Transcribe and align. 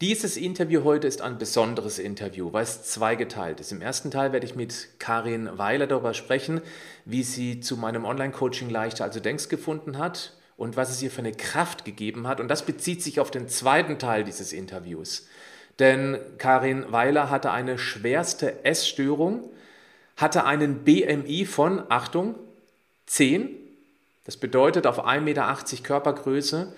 Dieses 0.00 0.38
Interview 0.38 0.84
heute 0.84 1.06
ist 1.06 1.20
ein 1.20 1.36
besonderes 1.36 1.98
Interview, 1.98 2.54
weil 2.54 2.62
es 2.62 2.84
zweigeteilt 2.84 3.60
ist. 3.60 3.70
Im 3.70 3.82
ersten 3.82 4.10
Teil 4.10 4.32
werde 4.32 4.46
ich 4.46 4.54
mit 4.54 4.88
Karin 4.98 5.58
Weiler 5.58 5.86
darüber 5.86 6.14
sprechen, 6.14 6.62
wie 7.04 7.22
sie 7.22 7.60
zu 7.60 7.76
meinem 7.76 8.06
Online-Coaching 8.06 8.70
leichter 8.70 9.04
also 9.04 9.20
denkst 9.20 9.50
gefunden 9.50 9.98
hat 9.98 10.32
und 10.56 10.78
was 10.78 10.88
es 10.88 11.02
ihr 11.02 11.10
für 11.10 11.18
eine 11.18 11.34
Kraft 11.34 11.84
gegeben 11.84 12.26
hat. 12.26 12.40
Und 12.40 12.48
das 12.48 12.64
bezieht 12.64 13.02
sich 13.02 13.20
auf 13.20 13.30
den 13.30 13.46
zweiten 13.48 13.98
Teil 13.98 14.24
dieses 14.24 14.54
Interviews. 14.54 15.28
Denn 15.78 16.18
Karin 16.38 16.90
Weiler 16.90 17.28
hatte 17.28 17.50
eine 17.50 17.76
schwerste 17.76 18.64
Essstörung, 18.64 19.50
hatte 20.16 20.46
einen 20.46 20.82
BMI 20.82 21.44
von, 21.44 21.82
Achtung, 21.90 22.36
10. 23.04 23.50
Das 24.24 24.38
bedeutet, 24.38 24.86
auf 24.86 25.04
1,80 25.04 25.20
Meter 25.20 25.54
Körpergröße 25.82 26.72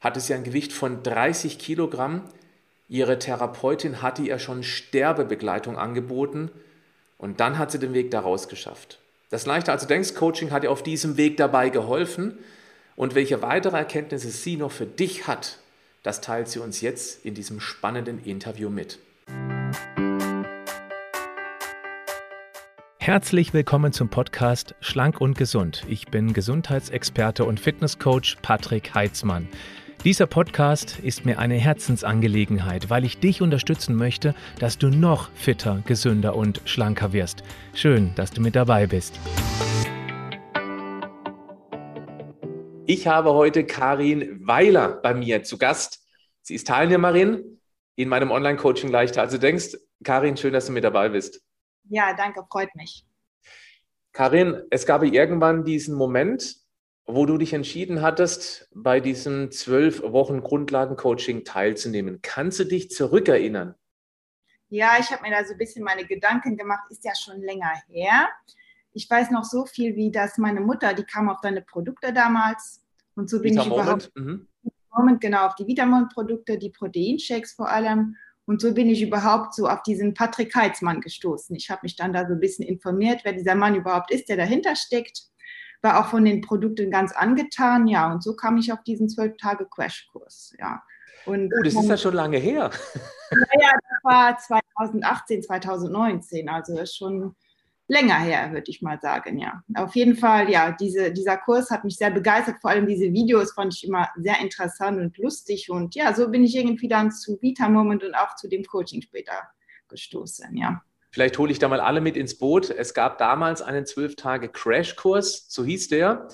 hatte 0.00 0.18
sie 0.18 0.34
ein 0.34 0.42
Gewicht 0.42 0.72
von 0.72 1.04
30 1.04 1.60
Kilogramm 1.60 2.22
Ihre 2.88 3.18
Therapeutin 3.18 4.02
hatte 4.02 4.20
ihr 4.20 4.38
schon 4.38 4.62
Sterbebegleitung 4.62 5.78
angeboten 5.78 6.50
und 7.16 7.40
dann 7.40 7.56
hat 7.58 7.70
sie 7.70 7.78
den 7.78 7.94
Weg 7.94 8.10
daraus 8.10 8.48
geschafft. 8.48 8.98
Das 9.30 9.46
Leichter 9.46 9.72
als 9.72 9.82
du 9.82 9.88
denkst 9.88 10.14
Coaching 10.14 10.50
hat 10.50 10.64
ihr 10.64 10.70
auf 10.70 10.82
diesem 10.82 11.16
Weg 11.16 11.38
dabei 11.38 11.70
geholfen 11.70 12.36
und 12.94 13.14
welche 13.14 13.40
weitere 13.40 13.78
Erkenntnisse 13.78 14.28
sie 14.28 14.58
noch 14.58 14.70
für 14.70 14.84
dich 14.84 15.26
hat, 15.26 15.60
das 16.02 16.20
teilt 16.20 16.48
sie 16.48 16.58
uns 16.58 16.82
jetzt 16.82 17.24
in 17.24 17.34
diesem 17.34 17.58
spannenden 17.58 18.22
Interview 18.22 18.68
mit. 18.68 18.98
Herzlich 22.98 23.52
willkommen 23.54 23.92
zum 23.92 24.10
Podcast 24.10 24.74
Schlank 24.80 25.20
und 25.20 25.36
Gesund. 25.36 25.84
Ich 25.88 26.08
bin 26.08 26.34
Gesundheitsexperte 26.34 27.44
und 27.44 27.60
Fitnesscoach 27.60 28.36
Patrick 28.42 28.94
Heitzmann. 28.94 29.48
Dieser 30.04 30.26
Podcast 30.26 30.98
ist 30.98 31.24
mir 31.24 31.38
eine 31.38 31.54
Herzensangelegenheit, 31.54 32.90
weil 32.90 33.06
ich 33.06 33.20
dich 33.20 33.40
unterstützen 33.40 33.96
möchte, 33.96 34.34
dass 34.58 34.76
du 34.76 34.88
noch 34.88 35.32
fitter, 35.32 35.82
gesünder 35.86 36.36
und 36.36 36.60
schlanker 36.66 37.14
wirst. 37.14 37.42
Schön, 37.72 38.14
dass 38.14 38.30
du 38.30 38.42
mit 38.42 38.54
dabei 38.54 38.86
bist. 38.86 39.18
Ich 42.84 43.06
habe 43.06 43.32
heute 43.32 43.64
Karin 43.64 44.46
Weiler 44.46 45.00
bei 45.00 45.14
mir 45.14 45.42
zu 45.42 45.56
Gast. 45.56 46.06
Sie 46.42 46.54
ist 46.54 46.66
Teilnehmerin 46.66 47.62
in 47.96 48.10
meinem 48.10 48.30
Online-Coaching 48.30 48.90
leichter. 48.90 49.22
Also 49.22 49.38
denkst, 49.38 49.74
Karin, 50.02 50.36
schön, 50.36 50.52
dass 50.52 50.66
du 50.66 50.72
mit 50.72 50.84
dabei 50.84 51.08
bist. 51.08 51.40
Ja, 51.88 52.12
danke, 52.12 52.44
freut 52.52 52.74
mich. 52.74 53.06
Karin, 54.12 54.64
es 54.68 54.84
gab 54.84 55.02
irgendwann 55.02 55.64
diesen 55.64 55.96
Moment, 55.96 56.62
wo 57.06 57.26
du 57.26 57.36
dich 57.36 57.52
entschieden 57.52 58.02
hattest, 58.02 58.68
bei 58.74 59.00
diesem 59.00 59.50
zwölf 59.50 60.02
Wochen 60.02 60.40
Grundlagencoaching 60.40 61.44
teilzunehmen. 61.44 62.20
Kannst 62.22 62.58
du 62.60 62.64
dich 62.64 62.90
zurückerinnern? 62.90 63.74
Ja, 64.70 64.96
ich 64.98 65.10
habe 65.10 65.22
mir 65.22 65.30
da 65.30 65.44
so 65.44 65.52
ein 65.52 65.58
bisschen 65.58 65.84
meine 65.84 66.06
Gedanken 66.06 66.56
gemacht, 66.56 66.84
ist 66.90 67.04
ja 67.04 67.12
schon 67.14 67.40
länger 67.42 67.72
her. 67.88 68.28
Ich 68.92 69.08
weiß 69.08 69.30
noch 69.30 69.44
so 69.44 69.66
viel, 69.66 69.96
wie 69.96 70.10
dass 70.10 70.38
meine 70.38 70.60
Mutter, 70.60 70.94
die 70.94 71.04
kam 71.04 71.28
auf 71.28 71.40
deine 71.42 71.62
Produkte 71.62 72.12
damals 72.12 72.82
und 73.14 73.28
so 73.28 73.40
bin 73.40 73.52
Vita 73.52 73.62
ich 73.62 73.68
Moment. 73.68 73.84
überhaupt 73.84 74.16
mhm. 74.16 74.48
Moment 74.96 75.20
genau 75.20 75.46
auf 75.46 75.54
die 75.56 75.66
Vitamon-Produkte, 75.66 76.56
die 76.58 76.70
Proteinshakes 76.70 77.52
vor 77.52 77.68
allem 77.68 78.16
und 78.46 78.60
so 78.60 78.74
bin 78.74 78.88
ich 78.88 79.02
überhaupt 79.02 79.54
so 79.54 79.66
auf 79.66 79.82
diesen 79.82 80.14
Patrick 80.14 80.54
Heitzmann 80.54 81.00
gestoßen. 81.00 81.56
Ich 81.56 81.70
habe 81.70 81.80
mich 81.82 81.96
dann 81.96 82.12
da 82.12 82.26
so 82.26 82.34
ein 82.34 82.40
bisschen 82.40 82.66
informiert, 82.66 83.20
wer 83.24 83.32
dieser 83.32 83.54
Mann 83.54 83.74
überhaupt 83.74 84.10
ist, 84.10 84.28
der 84.28 84.36
dahinter 84.36 84.76
steckt 84.76 85.22
war 85.84 86.00
auch 86.00 86.08
von 86.08 86.24
den 86.24 86.40
Produkten 86.40 86.90
ganz 86.90 87.12
angetan, 87.12 87.86
ja, 87.86 88.10
und 88.12 88.22
so 88.22 88.34
kam 88.34 88.56
ich 88.56 88.72
auf 88.72 88.82
diesen 88.82 89.08
zwölf 89.08 89.36
Tage 89.36 89.66
Crashkurs, 89.66 90.54
ja. 90.58 90.82
Und 91.26 91.52
oh, 91.56 91.62
das 91.62 91.74
ist 91.74 91.88
ja 91.88 91.96
schon 91.96 92.14
lange 92.14 92.38
her. 92.38 92.70
Naja, 93.30 93.72
das 93.72 94.04
war 94.04 94.38
2018, 94.38 95.42
2019, 95.42 96.48
also 96.48 96.78
ist 96.78 96.96
schon 96.96 97.34
länger 97.88 98.18
her, 98.18 98.52
würde 98.52 98.70
ich 98.70 98.80
mal 98.80 99.00
sagen, 99.00 99.38
ja. 99.38 99.62
Auf 99.74 99.96
jeden 99.96 100.16
Fall, 100.16 100.50
ja, 100.50 100.70
diese, 100.72 101.12
dieser 101.12 101.36
Kurs 101.36 101.70
hat 101.70 101.84
mich 101.84 101.96
sehr 101.96 102.10
begeistert, 102.10 102.60
vor 102.60 102.70
allem 102.70 102.86
diese 102.86 103.12
Videos 103.12 103.52
fand 103.52 103.74
ich 103.74 103.86
immer 103.86 104.08
sehr 104.16 104.40
interessant 104.40 105.00
und 105.00 105.18
lustig 105.18 105.70
und 105.70 105.94
ja, 105.94 106.14
so 106.14 106.30
bin 106.30 106.44
ich 106.44 106.54
irgendwie 106.54 106.88
dann 106.88 107.10
zu 107.10 107.40
Vita 107.42 107.68
Moment 107.68 108.04
und 108.04 108.14
auch 108.14 108.36
zu 108.36 108.48
dem 108.48 108.64
Coaching 108.64 109.02
später 109.02 109.48
gestoßen, 109.88 110.56
ja. 110.56 110.82
Vielleicht 111.14 111.38
hole 111.38 111.52
ich 111.52 111.60
da 111.60 111.68
mal 111.68 111.78
alle 111.78 112.00
mit 112.00 112.16
ins 112.16 112.38
Boot. 112.38 112.70
Es 112.70 112.92
gab 112.92 113.18
damals 113.18 113.62
einen 113.62 113.86
zwölf 113.86 114.16
Tage 114.16 114.48
Crashkurs, 114.48 115.46
so 115.48 115.64
hieß 115.64 115.86
der. 115.86 116.26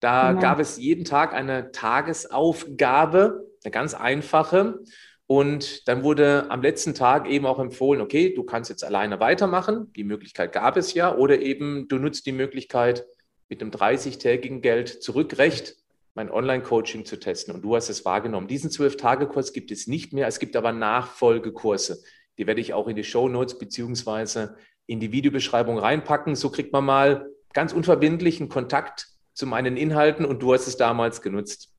Da 0.00 0.30
genau. 0.30 0.40
gab 0.40 0.58
es 0.58 0.78
jeden 0.78 1.04
Tag 1.04 1.32
eine 1.32 1.70
Tagesaufgabe, 1.70 3.46
eine 3.62 3.70
ganz 3.70 3.94
einfache. 3.94 4.80
Und 5.28 5.86
dann 5.86 6.02
wurde 6.02 6.46
am 6.48 6.60
letzten 6.60 6.92
Tag 6.92 7.28
eben 7.30 7.46
auch 7.46 7.60
empfohlen, 7.60 8.00
okay, 8.00 8.34
du 8.34 8.42
kannst 8.42 8.68
jetzt 8.68 8.82
alleine 8.82 9.20
weitermachen. 9.20 9.92
Die 9.92 10.02
Möglichkeit 10.02 10.52
gab 10.52 10.76
es 10.76 10.92
ja. 10.92 11.14
Oder 11.14 11.40
eben 11.40 11.86
du 11.86 11.98
nutzt 11.98 12.26
die 12.26 12.32
Möglichkeit, 12.32 13.06
mit 13.48 13.62
einem 13.62 13.70
30-tägigen 13.70 14.60
Geld 14.60 14.88
zurückrecht 15.04 15.76
mein 16.14 16.32
Online-Coaching 16.32 17.04
zu 17.04 17.20
testen. 17.20 17.54
Und 17.54 17.62
du 17.62 17.76
hast 17.76 17.90
es 17.90 18.04
wahrgenommen. 18.04 18.48
Diesen 18.48 18.70
Zwölf-Tage-Kurs 18.70 19.52
gibt 19.52 19.70
es 19.70 19.86
nicht 19.86 20.12
mehr. 20.12 20.26
Es 20.26 20.40
gibt 20.40 20.56
aber 20.56 20.72
Nachfolgekurse. 20.72 22.02
Die 22.38 22.46
werde 22.46 22.60
ich 22.60 22.74
auch 22.74 22.88
in 22.88 22.96
die 22.96 23.04
Show 23.04 23.28
Notes 23.28 23.58
beziehungsweise 23.58 24.56
in 24.86 25.00
die 25.00 25.12
Videobeschreibung 25.12 25.78
reinpacken. 25.78 26.36
So 26.36 26.50
kriegt 26.50 26.72
man 26.72 26.84
mal 26.84 27.30
ganz 27.52 27.72
unverbindlichen 27.72 28.48
Kontakt 28.48 29.08
zu 29.32 29.46
meinen 29.46 29.76
Inhalten 29.76 30.24
und 30.24 30.42
du 30.42 30.52
hast 30.52 30.66
es 30.66 30.76
damals 30.76 31.22
genutzt. 31.22 31.72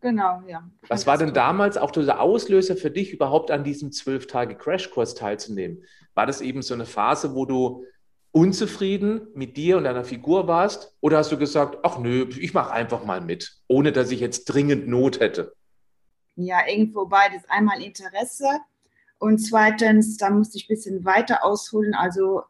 Genau, 0.00 0.42
ja. 0.46 0.68
Was 0.88 1.06
war 1.06 1.18
denn 1.18 1.34
damals 1.34 1.76
auch 1.76 1.90
der 1.90 2.20
Auslöser 2.20 2.76
für 2.76 2.90
dich, 2.90 3.12
überhaupt 3.12 3.50
an 3.50 3.64
diesem 3.64 3.92
zwölf 3.92 4.26
Tage 4.26 4.54
Crashkurs 4.54 5.14
teilzunehmen? 5.14 5.84
War 6.14 6.26
das 6.26 6.40
eben 6.40 6.62
so 6.62 6.72
eine 6.72 6.86
Phase, 6.86 7.34
wo 7.34 7.44
du 7.44 7.84
unzufrieden 8.32 9.28
mit 9.34 9.56
dir 9.58 9.76
und 9.76 9.84
deiner 9.84 10.04
Figur 10.04 10.46
warst? 10.46 10.96
Oder 11.00 11.18
hast 11.18 11.32
du 11.32 11.38
gesagt, 11.38 11.78
ach 11.82 11.98
nö, 11.98 12.26
ich 12.38 12.54
mache 12.54 12.72
einfach 12.72 13.04
mal 13.04 13.20
mit, 13.20 13.60
ohne 13.68 13.92
dass 13.92 14.10
ich 14.10 14.20
jetzt 14.20 14.46
dringend 14.46 14.88
Not 14.88 15.20
hätte? 15.20 15.54
Ja, 16.36 16.66
irgendwo 16.66 17.06
beides. 17.06 17.42
Einmal 17.48 17.82
Interesse 17.82 18.46
und 19.20 19.38
zweitens, 19.38 20.16
da 20.16 20.30
musste 20.30 20.56
ich 20.56 20.64
ein 20.64 20.74
bisschen 20.74 21.04
weiter 21.04 21.44
ausholen. 21.44 21.94
Also 21.94 22.42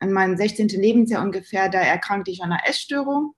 in 0.00 0.12
meinem 0.12 0.36
16. 0.36 0.66
Lebensjahr 0.68 1.22
ungefähr, 1.22 1.68
da 1.68 1.78
erkrankte 1.78 2.32
ich 2.32 2.42
an 2.42 2.50
einer 2.50 2.68
Essstörung. 2.68 3.34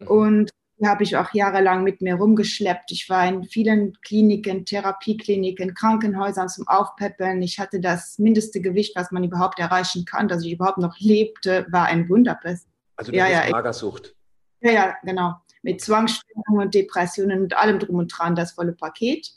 Mhm. 0.00 0.06
Und 0.08 0.50
die 0.78 0.88
habe 0.88 1.04
ich 1.04 1.16
auch 1.16 1.32
jahrelang 1.32 1.84
mit 1.84 2.00
mir 2.00 2.16
rumgeschleppt. 2.16 2.90
Ich 2.90 3.08
war 3.08 3.28
in 3.28 3.44
vielen 3.44 3.92
Kliniken, 4.00 4.64
Therapiekliniken, 4.64 5.72
Krankenhäusern 5.74 6.48
zum 6.48 6.66
Aufpäppeln. 6.66 7.40
Ich 7.42 7.60
hatte 7.60 7.78
das 7.78 8.18
mindeste 8.18 8.60
Gewicht, 8.60 8.96
was 8.96 9.12
man 9.12 9.22
überhaupt 9.22 9.60
erreichen 9.60 10.04
kann, 10.04 10.26
dass 10.26 10.44
ich 10.44 10.52
überhaupt 10.54 10.78
noch 10.78 10.98
lebte, 10.98 11.64
war 11.70 11.86
ein 11.86 12.08
Wunderbiss. 12.08 12.66
Also 12.96 13.12
ja, 13.12 13.28
ja, 13.28 13.48
Magersucht. 13.50 14.16
Ja, 14.62 14.72
ja, 14.72 14.96
genau. 15.04 15.34
Mit 15.62 15.80
Zwangsstörungen 15.80 16.66
und 16.66 16.74
Depressionen 16.74 17.42
und 17.42 17.56
allem 17.56 17.78
drum 17.78 17.96
und 17.96 18.08
dran, 18.08 18.34
das 18.34 18.52
volle 18.52 18.72
Paket 18.72 19.30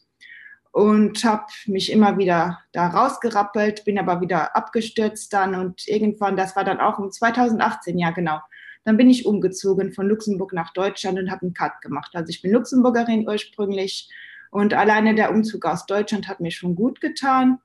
und 0.74 1.24
habe 1.24 1.46
mich 1.68 1.92
immer 1.92 2.18
wieder 2.18 2.60
da 2.72 2.88
rausgerappelt, 2.88 3.86
bin 3.86 4.00
aber 4.00 4.22
wieder 4.22 4.56
abgestürzt 4.56 5.32
dann 5.32 5.54
und 5.54 5.88
irgendwann, 5.88 6.36
das 6.36 6.56
war 6.56 6.64
dann 6.64 6.80
auch 6.80 6.98
um 6.98 7.12
2018, 7.12 8.00
ja 8.00 8.10
genau, 8.10 8.40
dann 8.84 8.98
bin 8.98 9.08
ich 9.08 9.28
umgezogen 9.28 9.94
von 9.94 10.08
Luxemburg 10.08 10.52
nach 10.52 10.74
Deutschland 10.74 11.20
und 11.20 11.30
habe 11.30 11.44
einen 11.44 11.54
Cut 11.54 11.80
gemacht. 11.82 12.12
Also 12.16 12.32
ich 12.32 12.42
bin 12.42 12.52
Luxemburgerin 12.52 13.28
ursprünglich 13.28 14.10
und 14.50 14.74
alleine 14.74 15.14
der 15.14 15.32
Umzug 15.32 15.64
aus 15.66 15.86
Deutschland 15.86 16.28
hat 16.28 16.40
mir 16.40 16.52
schon 16.52 16.76
gut 16.76 17.02
getan, 17.02 17.60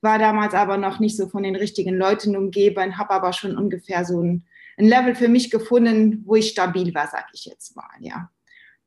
war 0.00 0.20
damals 0.20 0.54
aber 0.54 0.76
noch 0.76 1.00
nicht 1.00 1.16
so 1.16 1.28
von 1.28 1.42
den 1.42 1.56
richtigen 1.56 1.96
Leuten 1.96 2.36
umgeben, 2.36 2.96
habe 2.96 3.10
aber 3.10 3.32
schon 3.32 3.58
ungefähr 3.58 4.04
so 4.04 4.22
ein, 4.22 4.44
ein 4.78 4.86
Level 4.86 5.16
für 5.16 5.28
mich 5.28 5.50
gefunden, 5.50 6.22
wo 6.26 6.36
ich 6.36 6.50
stabil 6.50 6.94
war, 6.94 7.08
sag 7.08 7.26
ich 7.32 7.44
jetzt 7.44 7.74
mal, 7.74 7.90
ja. 7.98 8.30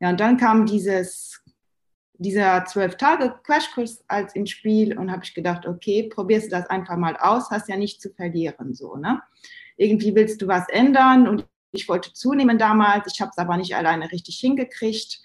Ja, 0.00 0.10
und 0.10 0.20
dann 0.20 0.38
kam 0.38 0.64
dieses 0.64 1.42
dieser 2.18 2.64
zwölf 2.64 2.96
Tage 2.96 3.34
Crashkurs 3.44 4.04
als 4.08 4.34
ins 4.34 4.50
Spiel 4.50 4.98
und 4.98 5.10
habe 5.10 5.24
ich 5.24 5.34
gedacht, 5.34 5.66
okay, 5.66 6.08
probierst 6.12 6.46
du 6.46 6.50
das 6.50 6.66
einfach 6.66 6.96
mal 6.96 7.16
aus, 7.16 7.50
hast 7.50 7.68
ja 7.68 7.76
nicht 7.76 8.00
zu 8.00 8.10
verlieren, 8.10 8.74
so, 8.74 8.96
ne? 8.96 9.22
Irgendwie 9.76 10.14
willst 10.14 10.40
du 10.40 10.48
was 10.48 10.68
ändern 10.68 11.28
und 11.28 11.46
ich 11.72 11.88
wollte 11.88 12.12
zunehmen 12.12 12.58
damals, 12.58 13.12
ich 13.12 13.20
habe 13.20 13.30
es 13.30 13.38
aber 13.38 13.56
nicht 13.56 13.76
alleine 13.76 14.10
richtig 14.10 14.38
hingekriegt. 14.38 15.20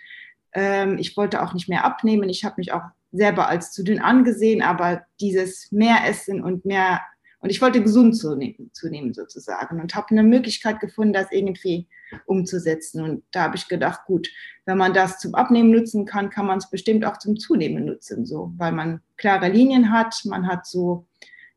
Ähm, 0.53 0.97
ich 0.97 1.15
wollte 1.15 1.41
auch 1.41 1.53
nicht 1.53 1.69
mehr 1.69 1.85
abnehmen, 1.85 2.27
ich 2.27 2.43
habe 2.43 2.55
mich 2.57 2.73
auch 2.73 2.83
selber 3.11 3.47
als 3.47 3.71
zu 3.71 3.83
dünn 3.83 4.01
angesehen, 4.01 4.61
aber 4.61 5.05
dieses 5.19 5.71
mehr 5.71 6.05
Essen 6.05 6.43
und 6.43 6.65
mehr 6.65 7.01
und 7.41 7.49
ich 7.49 7.61
wollte 7.61 7.81
gesund 7.81 8.15
zunehmen, 8.15 8.69
zunehmen 8.71 9.13
sozusagen 9.13 9.81
und 9.81 9.95
habe 9.95 10.09
eine 10.11 10.23
Möglichkeit 10.23 10.79
gefunden, 10.79 11.13
das 11.13 11.31
irgendwie 11.31 11.87
umzusetzen. 12.25 13.03
Und 13.03 13.23
da 13.31 13.43
habe 13.43 13.55
ich 13.55 13.67
gedacht, 13.67 14.01
gut, 14.05 14.29
wenn 14.65 14.77
man 14.77 14.93
das 14.93 15.17
zum 15.17 15.33
Abnehmen 15.33 15.71
nutzen 15.71 16.05
kann, 16.05 16.29
kann 16.29 16.45
man 16.45 16.59
es 16.59 16.69
bestimmt 16.69 17.03
auch 17.03 17.17
zum 17.17 17.37
Zunehmen 17.37 17.85
nutzen, 17.85 18.25
so, 18.25 18.53
weil 18.57 18.71
man 18.71 19.01
klare 19.17 19.49
Linien 19.49 19.91
hat, 19.91 20.21
man 20.25 20.47
hat 20.47 20.67
so, 20.67 21.07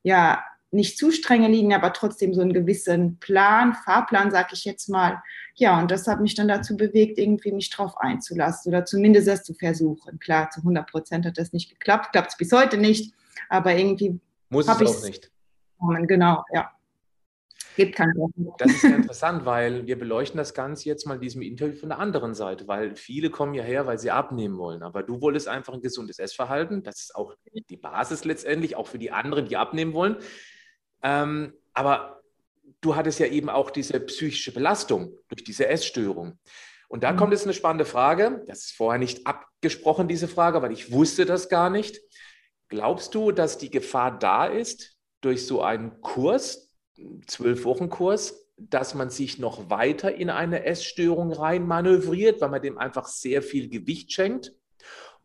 ja, 0.03 0.43
nicht 0.71 0.99
zu 0.99 1.13
strenge 1.13 1.49
Linien, 1.49 1.75
aber 1.75 1.93
trotzdem 1.93 2.35
so 2.35 2.41
einen 2.41 2.53
gewissen 2.53 3.19
Plan, 3.21 3.75
Fahrplan, 3.75 4.31
sag 4.33 4.53
ich 4.53 4.65
jetzt 4.65 4.89
mal. 4.89 5.23
Ja, 5.55 5.79
und 5.79 5.91
das 5.91 6.09
hat 6.09 6.21
mich 6.21 6.35
dann 6.35 6.49
dazu 6.49 6.77
bewegt, 6.77 7.19
irgendwie 7.19 7.53
mich 7.53 7.71
drauf 7.71 7.97
einzulassen 7.99 8.73
oder 8.73 8.85
zumindest 8.85 9.29
das 9.29 9.45
zu 9.45 9.55
versuchen. 9.55 10.19
Klar, 10.19 10.51
zu 10.51 10.61
100 10.61 10.91
Prozent 10.91 11.27
hat 11.27 11.39
das 11.39 11.53
nicht 11.53 11.71
geklappt, 11.71 12.11
klappt 12.11 12.33
es 12.33 12.37
bis 12.37 12.51
heute 12.51 12.77
nicht, 12.77 13.15
aber 13.49 13.77
irgendwie 13.77 14.19
muss 14.49 14.67
es 14.67 14.71
auch 14.71 15.05
nicht. 15.05 15.31
Genau, 16.07 16.45
ja. 16.53 16.71
Gibt 17.77 17.97
keinen 17.97 18.15
Das 18.59 18.71
ist 18.71 18.85
ja 18.85 18.95
interessant, 18.95 19.45
weil 19.45 19.85
wir 19.87 19.99
beleuchten 19.99 20.39
das 20.39 20.55
Ganze 20.55 20.89
jetzt 20.89 21.07
mal 21.07 21.15
in 21.15 21.21
diesem 21.21 21.43
Interview 21.43 21.75
von 21.75 21.89
der 21.89 21.99
anderen 21.99 22.35
Seite, 22.35 22.69
weil 22.69 22.95
viele 22.95 23.31
kommen 23.31 23.55
ja 23.55 23.65
her, 23.65 23.87
weil 23.87 23.99
sie 23.99 24.13
abnehmen 24.13 24.59
wollen. 24.59 24.83
Aber 24.85 25.03
du 25.03 25.21
wolltest 25.21 25.49
einfach 25.49 25.75
ein 25.75 25.81
gesundes 25.81 26.21
Essverhalten. 26.21 26.85
Das 26.85 27.01
ist 27.01 27.17
auch 27.17 27.35
die 27.69 27.77
Basis 27.77 28.25
letztendlich, 28.25 28.77
auch 28.77 28.87
für 28.87 28.99
die 28.99 29.11
anderen, 29.11 29.49
die 29.49 29.57
abnehmen 29.57 29.93
wollen. 29.93 30.17
Ähm, 31.03 31.53
aber 31.73 32.23
du 32.81 32.95
hattest 32.95 33.19
ja 33.19 33.27
eben 33.27 33.49
auch 33.49 33.71
diese 33.71 33.99
psychische 33.99 34.53
Belastung 34.53 35.13
durch 35.29 35.43
diese 35.43 35.67
Essstörung. 35.67 36.39
Und 36.89 37.03
da 37.03 37.13
mhm. 37.13 37.17
kommt 37.17 37.33
jetzt 37.33 37.45
eine 37.45 37.55
spannende 37.55 37.87
Frage. 37.87 38.45
Das 38.47 38.67
ist 38.67 38.77
vorher 38.77 39.01
nicht 39.01 39.27
abgesprochen, 39.27 40.07
diese 40.07 40.29
Frage, 40.29 40.63
weil 40.63 40.73
ich 40.73 40.93
wusste 40.93 41.27
das 41.27 41.49
gar 41.49 41.71
nicht. 41.71 42.01
Glaubst 42.69 43.15
du, 43.17 43.33
dass 43.33 43.59
die 43.59 43.71
Gefahr 43.71 44.17
da 44.17 44.47
ist, 44.47 44.94
durch 45.25 45.47
so 45.47 45.63
einen 45.63 46.01
Kurs, 46.01 46.71
zwölf 47.27 47.65
Wochen 47.65 47.89
Kurs, 47.89 48.45
dass 48.57 48.95
man 48.95 49.11
sich 49.11 49.39
noch 49.39 49.71
weiter 49.71 50.15
in 50.15 50.31
eine 50.31 50.65
Essstörung 50.65 51.33
rein 51.33 51.67
manövriert, 51.67 52.41
weil 52.41 52.51
man 52.51 52.63
dem 52.63 52.79
einfach 52.79 53.07
sehr 53.07 53.43
viel 53.43 53.69
Gewicht 53.69 54.13
schenkt. 54.13 54.53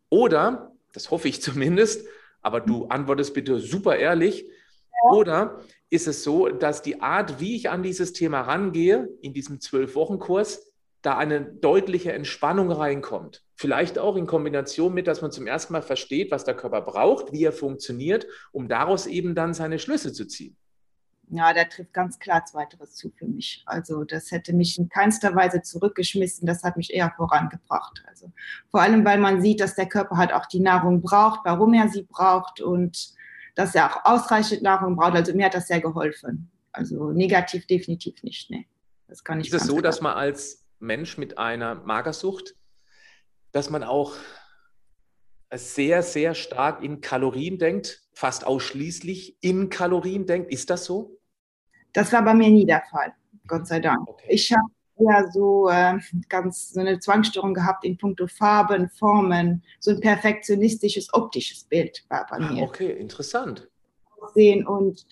Oder, 0.08 0.72
das 0.92 1.10
hoffe 1.10 1.28
ich 1.28 1.40
zumindest, 1.42 2.06
aber 2.42 2.60
du 2.60 2.86
antwortest 2.86 3.34
bitte 3.34 3.60
super 3.60 3.96
ehrlich, 3.96 4.42
ja. 4.42 5.10
oder 5.12 5.60
ist 5.90 6.06
es 6.06 6.24
so, 6.24 6.48
dass 6.48 6.82
die 6.82 7.00
Art, 7.00 7.40
wie 7.40 7.56
ich 7.56 7.70
an 7.70 7.82
dieses 7.82 8.12
Thema 8.12 8.42
rangehe, 8.42 9.08
in 9.20 9.34
diesem 9.34 9.60
Zwölf-Wochen-Kurs, 9.60 10.72
da 11.02 11.16
eine 11.16 11.40
deutliche 11.40 12.12
Entspannung 12.12 12.70
reinkommt. 12.70 13.44
Vielleicht 13.60 13.98
auch 13.98 14.16
in 14.16 14.26
Kombination 14.26 14.94
mit, 14.94 15.06
dass 15.06 15.20
man 15.20 15.30
zum 15.30 15.46
ersten 15.46 15.74
Mal 15.74 15.82
versteht, 15.82 16.30
was 16.30 16.44
der 16.44 16.54
Körper 16.54 16.80
braucht, 16.80 17.32
wie 17.32 17.44
er 17.44 17.52
funktioniert, 17.52 18.26
um 18.52 18.68
daraus 18.68 19.06
eben 19.06 19.34
dann 19.34 19.52
seine 19.52 19.78
Schlüsse 19.78 20.12
zu 20.12 20.26
ziehen 20.26 20.56
ja, 21.30 21.52
der 21.52 21.68
trifft 21.68 21.92
ganz 21.92 22.18
klar 22.18 22.44
Zweiteres 22.44 22.94
zu 22.94 23.10
für 23.10 23.26
mich. 23.26 23.62
Also 23.66 24.04
das 24.04 24.30
hätte 24.30 24.52
mich 24.52 24.78
in 24.78 24.88
keinster 24.88 25.34
Weise 25.34 25.62
zurückgeschmissen, 25.62 26.46
das 26.46 26.64
hat 26.64 26.76
mich 26.76 26.92
eher 26.92 27.12
vorangebracht. 27.16 28.02
Also 28.08 28.32
vor 28.70 28.82
allem, 28.82 29.04
weil 29.04 29.18
man 29.18 29.40
sieht, 29.40 29.60
dass 29.60 29.76
der 29.76 29.88
Körper 29.88 30.16
halt 30.16 30.32
auch 30.32 30.46
die 30.46 30.60
Nahrung 30.60 31.02
braucht, 31.02 31.40
warum 31.44 31.72
er 31.74 31.88
sie 31.88 32.02
braucht 32.02 32.60
und 32.60 33.14
dass 33.54 33.74
er 33.74 33.90
auch 33.90 34.04
ausreichend 34.04 34.62
Nahrung 34.62 34.96
braucht. 34.96 35.14
Also 35.14 35.32
mir 35.34 35.46
hat 35.46 35.54
das 35.54 35.68
sehr 35.68 35.80
geholfen. 35.80 36.50
Also 36.72 37.10
negativ 37.12 37.66
definitiv 37.66 38.22
nicht. 38.22 38.50
Nee. 38.50 38.66
Das 39.08 39.24
kann 39.24 39.40
ich 39.40 39.48
Ist 39.48 39.54
es 39.54 39.66
so, 39.66 39.74
klar. 39.74 39.82
dass 39.82 40.00
man 40.00 40.14
als 40.14 40.66
Mensch 40.78 41.16
mit 41.18 41.38
einer 41.38 41.76
Magersucht, 41.76 42.54
dass 43.52 43.70
man 43.70 43.82
auch 43.82 44.14
sehr, 45.52 46.02
sehr 46.02 46.34
stark 46.34 46.82
in 46.82 47.00
Kalorien 47.00 47.58
denkt, 47.58 48.02
fast 48.12 48.46
ausschließlich 48.46 49.36
in 49.40 49.68
Kalorien 49.68 50.26
denkt. 50.26 50.52
Ist 50.52 50.70
das 50.70 50.84
so? 50.84 51.18
Das 51.92 52.12
war 52.12 52.22
bei 52.22 52.34
mir 52.34 52.50
nie 52.50 52.66
der 52.66 52.82
Fall, 52.90 53.12
Gott 53.46 53.66
sei 53.66 53.80
Dank. 53.80 54.08
Okay. 54.08 54.26
Ich 54.28 54.52
habe 54.52 54.70
ja 54.98 55.30
so 55.30 55.68
äh, 55.68 55.98
ganz 56.28 56.70
so 56.70 56.80
eine 56.80 57.00
Zwangsstörung 57.00 57.54
gehabt 57.54 57.84
in 57.84 57.96
puncto 57.96 58.28
Farben, 58.28 58.88
Formen, 58.90 59.64
so 59.80 59.90
ein 59.90 60.00
perfektionistisches 60.00 61.12
optisches 61.12 61.64
Bild 61.64 62.04
war 62.08 62.26
bei 62.30 62.38
mir. 62.38 62.62
Okay, 62.62 62.92
interessant. 62.92 63.68
Sehen 64.34 64.66
und 64.66 65.06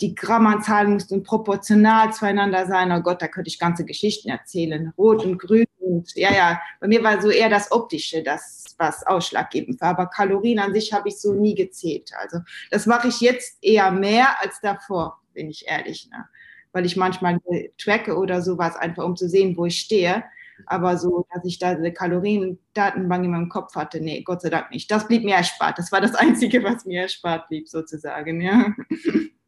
die 0.00 0.14
Grammanzahlen 0.14 0.94
mussten 0.94 1.22
proportional 1.22 2.12
zueinander 2.12 2.66
sein. 2.66 2.90
Oh 2.90 3.00
Gott, 3.00 3.22
da 3.22 3.28
könnte 3.28 3.48
ich 3.48 3.58
ganze 3.58 3.84
Geschichten 3.84 4.28
erzählen. 4.28 4.92
Rot 4.98 5.24
und 5.24 5.38
grün 5.38 5.66
und 5.80 6.14
ja, 6.14 6.32
ja, 6.32 6.60
bei 6.80 6.88
mir 6.88 7.02
war 7.02 7.20
so 7.20 7.30
eher 7.30 7.48
das 7.48 7.72
Optische, 7.72 8.22
das 8.22 8.76
was 8.78 9.06
ausschlaggebend 9.06 9.80
war. 9.80 9.90
Aber 9.90 10.06
Kalorien 10.06 10.58
an 10.58 10.72
sich 10.72 10.92
habe 10.92 11.08
ich 11.08 11.18
so 11.18 11.34
nie 11.34 11.54
gezählt. 11.54 12.10
Also 12.18 12.38
das 12.70 12.86
mache 12.86 13.08
ich 13.08 13.20
jetzt 13.20 13.58
eher 13.62 13.90
mehr 13.90 14.40
als 14.40 14.60
davor 14.60 15.20
bin 15.34 15.50
ich 15.50 15.66
ehrlich. 15.66 16.08
Ne? 16.10 16.26
Weil 16.72 16.86
ich 16.86 16.96
manchmal 16.96 17.38
tracke 17.78 18.16
oder 18.16 18.42
sowas, 18.42 18.76
einfach 18.76 19.04
um 19.04 19.16
zu 19.16 19.28
sehen, 19.28 19.56
wo 19.56 19.66
ich 19.66 19.80
stehe. 19.80 20.24
Aber 20.66 20.98
so, 20.98 21.26
dass 21.32 21.44
ich 21.44 21.58
da 21.58 21.70
eine 21.70 21.92
Kaloriendatenbank 21.92 23.24
in 23.24 23.30
meinem 23.30 23.48
Kopf 23.48 23.74
hatte, 23.74 24.00
nee, 24.00 24.22
Gott 24.22 24.42
sei 24.42 24.50
Dank 24.50 24.70
nicht. 24.70 24.90
Das 24.90 25.08
blieb 25.08 25.24
mir 25.24 25.36
erspart. 25.36 25.78
Das 25.78 25.90
war 25.90 26.00
das 26.00 26.14
Einzige, 26.16 26.62
was 26.62 26.84
mir 26.84 27.02
erspart 27.02 27.48
blieb, 27.48 27.68
sozusagen, 27.68 28.40
ja. 28.40 28.74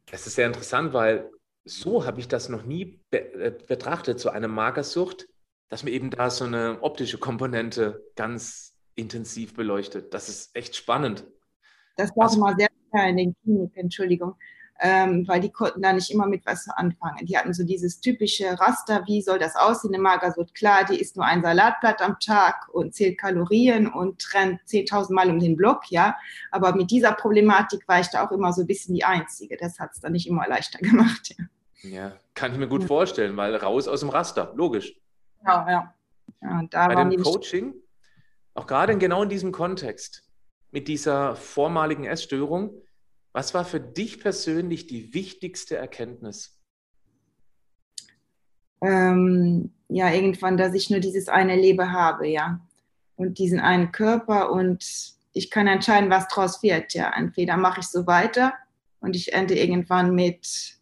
Das 0.09 0.25
ist 0.25 0.35
sehr 0.35 0.47
interessant, 0.47 0.93
weil 0.93 1.29
so 1.65 2.05
habe 2.05 2.19
ich 2.19 2.27
das 2.27 2.49
noch 2.49 2.63
nie 2.63 2.99
be 3.09 3.33
äh, 3.33 3.53
betrachtet, 3.67 4.19
so 4.19 4.29
eine 4.29 4.47
Magersucht, 4.47 5.27
dass 5.69 5.83
man 5.83 5.93
eben 5.93 6.09
da 6.09 6.29
so 6.29 6.45
eine 6.45 6.79
optische 6.81 7.17
Komponente 7.17 8.03
ganz 8.15 8.75
intensiv 8.95 9.55
beleuchtet. 9.55 10.13
Das 10.13 10.29
ist 10.29 10.55
echt 10.55 10.75
spannend. 10.75 11.25
Das 11.97 12.15
war 12.15 12.25
also, 12.25 12.39
mal 12.39 12.55
sehr 12.55 12.69
in 13.09 13.17
den 13.17 13.35
Kliniken, 13.43 13.79
Entschuldigung 13.79 14.35
ähm, 14.79 15.25
weil 15.27 15.39
die 15.39 15.51
konnten 15.51 15.81
da 15.81 15.93
nicht 15.93 16.11
immer 16.11 16.27
mit 16.27 16.45
was 16.45 16.67
anfangen. 16.67 17.25
Die 17.25 17.37
hatten 17.37 17.53
so 17.53 17.63
dieses 17.63 18.01
typische 18.01 18.59
Raster, 18.59 19.03
wie 19.07 19.21
soll 19.21 19.39
das 19.39 19.55
aussehen? 19.55 19.93
Eine 19.93 20.03
Magersucht, 20.03 20.53
klar, 20.55 20.83
die 20.83 20.99
isst 20.99 21.15
nur 21.15 21.25
ein 21.25 21.41
Salatblatt 21.41 22.01
am 22.01 22.19
Tag 22.19 22.67
und 22.73 22.93
zählt 22.93 23.17
Kalorien 23.17 23.87
und 23.87 24.21
rennt 24.33 24.61
10.000 24.67 25.13
Mal 25.13 25.29
um 25.29 25.39
den 25.39 25.55
Block, 25.55 25.89
ja. 25.89 26.17
Aber 26.51 26.75
mit 26.75 26.91
dieser 26.91 27.13
Problematik 27.13 27.87
war 27.87 28.01
ich 28.01 28.07
da 28.07 28.25
auch 28.25 28.31
immer 28.31 28.51
so 28.51 28.61
ein 28.61 28.67
bisschen 28.67 28.95
die 28.95 29.05
Einzige. 29.05 29.57
Das 29.57 29.79
hat 29.79 29.91
es 29.93 30.01
dann 30.01 30.11
nicht 30.11 30.27
immer 30.27 30.47
leichter 30.47 30.79
gemacht. 30.81 31.33
Ja, 31.83 31.89
ja 31.89 32.11
kann 32.33 32.51
ich 32.51 32.57
mir 32.57 32.67
gut 32.67 32.81
ja. 32.81 32.87
vorstellen, 32.87 33.37
weil 33.37 33.55
raus 33.55 33.87
aus 33.87 34.01
dem 34.01 34.09
Raster, 34.09 34.51
logisch. 34.55 34.95
Ja, 35.45 35.69
ja. 35.69 35.93
ja 36.41 36.87
Bei 36.87 37.03
dem 37.03 37.21
Coaching, 37.21 37.73
auch 38.53 38.67
gerade 38.67 38.97
genau 38.97 39.23
in 39.23 39.29
diesem 39.29 39.51
Kontext, 39.51 40.23
mit 40.71 40.87
dieser 40.87 41.35
vormaligen 41.35 42.05
Essstörung, 42.05 42.73
was 43.31 43.53
war 43.53 43.65
für 43.65 43.79
dich 43.79 44.19
persönlich 44.19 44.87
die 44.87 45.13
wichtigste 45.13 45.75
Erkenntnis? 45.75 46.59
Ähm, 48.81 49.71
ja, 49.87 50.11
irgendwann, 50.11 50.57
dass 50.57 50.73
ich 50.73 50.89
nur 50.89 50.99
dieses 50.99 51.29
eine 51.29 51.55
Leben 51.55 51.91
habe, 51.91 52.27
ja. 52.27 52.59
Und 53.15 53.39
diesen 53.39 53.59
einen 53.59 53.91
Körper 53.91 54.51
und 54.51 55.15
ich 55.33 55.49
kann 55.49 55.67
entscheiden, 55.67 56.09
was 56.09 56.27
draus 56.27 56.61
wird, 56.61 56.93
ja. 56.93 57.11
Entweder 57.15 57.57
mache 57.57 57.79
ich 57.79 57.87
so 57.87 58.05
weiter 58.05 58.53
und 58.99 59.15
ich 59.15 59.33
ende 59.33 59.55
irgendwann 59.55 60.13
mit 60.13 60.77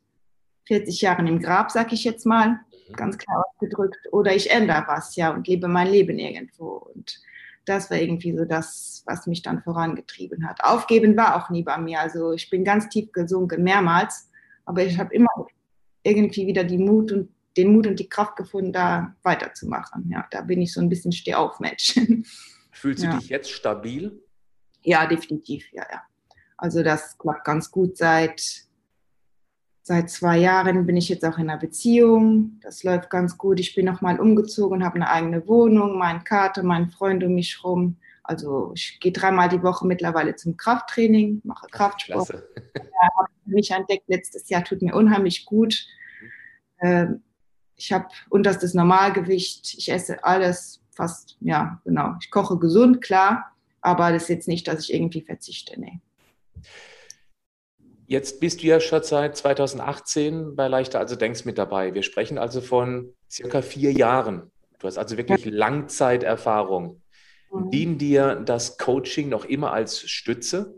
40 0.67 1.01
Jahren 1.01 1.27
im 1.27 1.41
Grab, 1.41 1.71
sag 1.71 1.93
ich 1.93 2.03
jetzt 2.03 2.25
mal. 2.25 2.59
Ganz 2.97 3.17
klar 3.17 3.45
ausgedrückt, 3.47 4.07
oder 4.11 4.35
ich 4.35 4.51
ändere 4.51 4.83
was, 4.88 5.15
ja, 5.15 5.31
und 5.33 5.47
lebe 5.47 5.67
mein 5.67 5.88
Leben 5.88 6.19
irgendwo. 6.19 6.91
Und 6.93 7.19
das 7.65 7.89
war 7.91 7.97
irgendwie 7.97 8.35
so 8.35 8.45
das, 8.45 9.03
was 9.05 9.27
mich 9.27 9.41
dann 9.41 9.61
vorangetrieben 9.61 10.47
hat. 10.47 10.63
Aufgeben 10.63 11.15
war 11.15 11.35
auch 11.35 11.49
nie 11.49 11.63
bei 11.63 11.77
mir. 11.77 11.99
Also 11.99 12.31
ich 12.33 12.49
bin 12.49 12.63
ganz 12.63 12.89
tief 12.89 13.11
gesunken, 13.11 13.63
mehrmals, 13.63 14.29
aber 14.65 14.83
ich 14.83 14.98
habe 14.98 15.13
immer 15.13 15.29
irgendwie 16.03 16.48
wieder 16.48 16.63
die 16.63 16.77
Mut 16.77 17.12
und 17.12 17.29
den 17.57 17.74
Mut 17.74 17.86
und 17.88 18.00
die 18.00 18.10
Kraft 18.10 18.36
gefunden, 18.36 18.71
da 18.71 19.15
weiterzumachen. 19.24 20.10
Ja, 20.10 20.25
da 20.31 20.41
bin 20.41 20.62
ich 20.62 20.74
so 20.74 20.79
ein 20.79 20.89
bisschen 20.89 21.12
Stehauf-Match. 21.12 22.00
Fühlst 22.71 23.03
du 23.03 23.07
ja. 23.07 23.17
dich 23.17 23.29
jetzt 23.29 23.51
stabil? 23.51 24.24
Ja, 24.83 25.05
definitiv, 25.05 25.71
ja, 25.71 25.86
ja. 25.91 26.01
Also 26.57 26.83
das 26.83 27.17
klappt 27.17 27.43
ganz 27.43 27.69
gut 27.69 27.98
seit 27.98 28.65
Seit 29.83 30.11
zwei 30.11 30.38
Jahren 30.38 30.85
bin 30.85 30.95
ich 30.95 31.09
jetzt 31.09 31.25
auch 31.25 31.38
in 31.39 31.50
einer 31.50 31.57
Beziehung. 31.57 32.59
Das 32.61 32.83
läuft 32.83 33.09
ganz 33.09 33.38
gut. 33.38 33.59
Ich 33.59 33.73
bin 33.73 33.85
nochmal 33.85 34.19
umgezogen 34.19 34.77
und 34.77 34.83
habe 34.83 34.95
eine 34.95 35.09
eigene 35.09 35.47
Wohnung, 35.47 35.97
meinen 35.97 36.23
Kater, 36.23 36.61
meinen 36.61 36.89
Freund 36.89 37.23
um 37.23 37.33
mich 37.33 37.63
rum. 37.63 37.97
Also 38.23 38.71
ich 38.75 39.00
gehe 39.00 39.11
dreimal 39.11 39.50
die 39.50 39.63
Woche 39.63 39.88
mittlerweile 39.88 40.35
zum 40.35 40.55
Krafttraining, 40.55 41.41
mache 41.43 41.67
Kraftsport. 41.69 42.29
Klasse. 42.29 42.47
Ja, 43.03 43.09
habe 43.17 43.29
mich 43.45 43.71
entdeckt 43.71 44.03
letztes 44.07 44.47
Jahr, 44.47 44.63
tut 44.63 44.83
mir 44.83 44.93
unheimlich 44.93 45.45
gut. 45.47 45.88
Ähm, 46.79 47.23
ich 47.75 47.91
habe 47.91 48.09
unterstes 48.29 48.75
Normalgewicht. 48.75 49.73
Ich 49.75 49.91
esse 49.91 50.23
alles 50.23 50.83
fast, 50.91 51.35
ja, 51.39 51.81
genau. 51.83 52.13
Ich 52.21 52.29
koche 52.29 52.59
gesund, 52.59 53.01
klar, 53.01 53.55
aber 53.81 54.11
das 54.11 54.23
ist 54.23 54.29
jetzt 54.29 54.47
nicht, 54.47 54.67
dass 54.67 54.81
ich 54.81 54.93
irgendwie 54.93 55.21
verzichte. 55.21 55.79
Nee. 55.79 56.00
Jetzt 58.12 58.41
bist 58.41 58.62
du 58.62 58.68
ja 58.68 58.82
schon 58.82 59.01
seit 59.03 59.38
2018 59.38 60.58
bei 60.58 60.68
Leichter 60.68 61.00
also 61.00 61.15
Denkst 61.15 61.46
mit 61.46 61.58
dabei. 61.58 61.94
Wir 61.94 62.03
sprechen 62.03 62.38
also 62.38 62.60
von 62.60 63.13
circa 63.30 63.62
vier 63.62 63.94
Jahren. 63.94 64.51
Du 64.80 64.88
hast 64.88 64.98
also 64.98 65.15
wirklich 65.15 65.46
Langzeiterfahrung. 65.46 67.01
Mhm. 67.53 67.70
Dient 67.72 68.01
dir 68.01 68.36
das 68.36 68.77
Coaching 68.77 69.30
noch 69.30 69.46
immer 69.46 69.72
als 69.72 70.01
Stütze? 70.01 70.75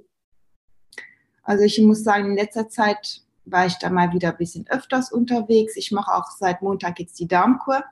Also 1.42 1.63
ich 1.63 1.82
muss 1.82 2.04
sagen, 2.04 2.30
in 2.30 2.36
letzter 2.36 2.70
Zeit 2.70 3.24
war 3.46 3.66
ich 3.66 3.80
da 3.80 3.90
mal 3.90 4.13
wieder 4.13 4.30
ein 4.30 4.38
bisschen 4.38 4.68
öfters 4.70 5.12
unterwegs. 5.12 5.75
Ich 5.75 5.92
mache 5.92 6.13
auch 6.13 6.30
seit 6.38 6.62
Montag 6.62 7.00
jetzt 7.00 7.20
die 7.20 7.28
Darmkur, 7.28 7.84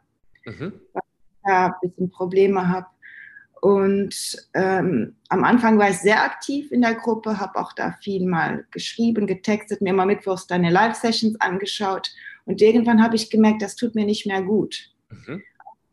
mhm. 0.46 0.80
weil 0.94 1.02
ich 1.02 1.42
da 1.44 1.66
ein 1.66 1.74
bisschen 1.82 2.12
Probleme 2.12 2.70
habe. 2.70 2.86
Und 3.62 4.38
ähm, 4.56 5.15
am 5.30 5.44
Anfang 5.44 5.77
war 5.77 5.91
ich 5.91 6.00
sehr 6.00 6.24
aktiv 6.24 6.72
in 6.72 6.82
der 6.82 6.96
Gruppe, 6.96 7.39
habe 7.39 7.60
auch 7.60 7.74
da 7.74 7.96
viel 8.01 8.27
mal 8.27 8.65
geschrieben, 8.72 9.27
getextet, 9.27 9.82
mir 9.82 9.91
immer 9.91 10.08
mittwochs 10.08 10.48
deine 10.48 10.72
Live-Sessions 10.72 11.39
angeschaut. 11.39 12.12
Und 12.46 12.60
irgendwann 12.60 13.03
habe 13.03 13.15
ich 13.15 13.30
gemerkt, 13.30 13.62
das 13.62 13.75
tut 13.75 13.94
mir 13.94 14.06
nicht 14.06 14.25
mehr 14.25 14.41
gut. 14.41 14.89
Mhm. 15.10 15.44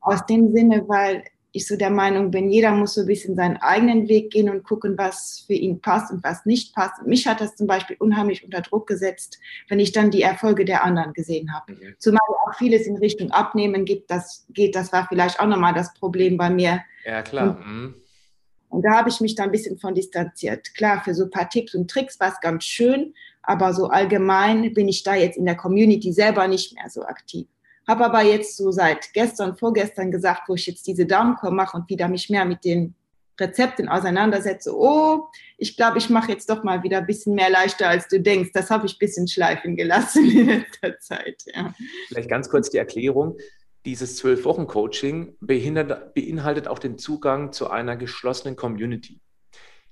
Aus 0.01 0.25
dem 0.25 0.51
Sinne, 0.55 0.89
weil 0.89 1.25
ich 1.53 1.67
so 1.67 1.77
der 1.77 1.91
Meinung 1.91 2.31
bin, 2.31 2.51
jeder 2.51 2.73
muss 2.73 2.95
so 2.95 3.03
ein 3.03 3.07
bisschen 3.07 3.35
seinen 3.35 3.57
eigenen 3.57 4.09
Weg 4.09 4.31
gehen 4.31 4.51
und 4.51 4.65
gucken, 4.65 4.99
was 4.99 5.45
für 5.47 5.55
ihn 5.55 5.81
passt 5.81 6.13
und 6.13 6.23
was 6.23 6.45
nicht 6.45 6.75
passt. 6.75 7.07
mich 7.07 7.27
hat 7.27 7.41
das 7.41 7.57
zum 7.57 7.67
Beispiel 7.67 7.97
unheimlich 7.99 8.45
unter 8.45 8.61
Druck 8.61 8.87
gesetzt, 8.87 9.39
wenn 9.69 9.81
ich 9.81 9.93
dann 9.93 10.11
die 10.11 10.23
Erfolge 10.23 10.65
der 10.65 10.85
anderen 10.85 11.15
gesehen 11.15 11.55
habe. 11.55 11.73
Mhm. 11.73 11.95
Zumal 11.99 12.21
auch 12.47 12.55
vieles 12.55 12.87
in 12.87 12.97
Richtung 12.97 13.31
Abnehmen 13.31 13.85
gibt, 13.87 14.11
das 14.11 14.47
geht, 14.51 14.75
das 14.75 14.93
war 14.93 15.07
vielleicht 15.09 15.41
auch 15.41 15.47
nochmal 15.47 15.73
das 15.73 15.95
Problem 15.95 16.37
bei 16.37 16.51
mir. 16.51 16.83
Ja, 17.05 17.23
klar. 17.23 17.57
Und, 17.57 17.67
mhm. 17.67 17.95
und 18.69 18.83
da 18.83 18.99
habe 18.99 19.09
ich 19.09 19.21
mich 19.21 19.35
da 19.35 19.45
ein 19.45 19.53
bisschen 19.53 19.79
von 19.79 19.95
distanziert. 19.95 20.75
Klar, 20.75 21.03
für 21.03 21.15
so 21.15 21.25
ein 21.25 21.31
paar 21.31 21.49
Tipps 21.49 21.75
und 21.75 21.91
Tricks 21.91 22.21
war 22.21 22.29
es 22.29 22.41
ganz 22.41 22.65
schön, 22.65 23.15
aber 23.43 23.73
so 23.73 23.87
allgemein 23.87 24.75
bin 24.75 24.89
ich 24.89 25.03
da 25.03 25.15
jetzt 25.15 25.39
in 25.39 25.47
der 25.47 25.57
Community 25.57 26.13
selber 26.13 26.47
nicht 26.47 26.75
mehr 26.75 26.91
so 26.91 27.05
aktiv. 27.05 27.49
Habe 27.89 28.05
aber 28.05 28.23
jetzt 28.23 28.57
so 28.59 28.71
seit 28.71 29.15
gestern, 29.15 29.57
vorgestern 29.57 30.11
gesagt, 30.11 30.43
wo 30.49 30.55
ich 30.55 30.67
jetzt 30.67 30.87
diese 30.87 31.07
Daumenkur 31.07 31.51
mache 31.51 31.77
und 31.77 31.89
wieder 31.89 32.07
mich 32.09 32.29
mehr 32.29 32.45
mit 32.45 32.65
den 32.65 32.95
Rezepten 33.41 33.89
auseinandersetze. 33.89 34.77
Oh, 34.77 35.29
ich 35.57 35.77
glaube, 35.77 35.99
ich 35.99 36.11
mache 36.11 36.33
jetzt 36.33 36.51
doch 36.51 36.65
mal 36.65 36.83
wieder 36.83 36.99
ein 36.99 37.07
bisschen 37.07 37.35
mehr 37.35 37.51
leichter, 37.51 37.89
als 37.89 38.09
du 38.09 38.21
denkst. 38.21 38.51
Das 38.53 38.71
habe 38.71 38.87
ich 38.87 38.97
ein 38.97 38.99
bisschen 38.99 39.27
schleifen 39.29 39.77
gelassen 39.77 40.31
in 40.31 40.47
letzter 40.49 40.99
Zeit. 40.99 41.45
Ja. 41.55 41.75
Vielleicht 42.09 42.29
ganz 42.29 42.51
kurz 42.51 42.69
die 42.69 42.79
Erklärung. 42.79 43.39
Dieses 43.87 44.17
Zwölf-Wochen-Coaching 44.17 45.37
beinhaltet 45.41 46.69
auch 46.69 46.79
den 46.79 46.99
Zugang 46.99 47.53
zu 47.53 47.71
einer 47.71 47.97
geschlossenen 47.97 48.57
Community. 48.57 49.21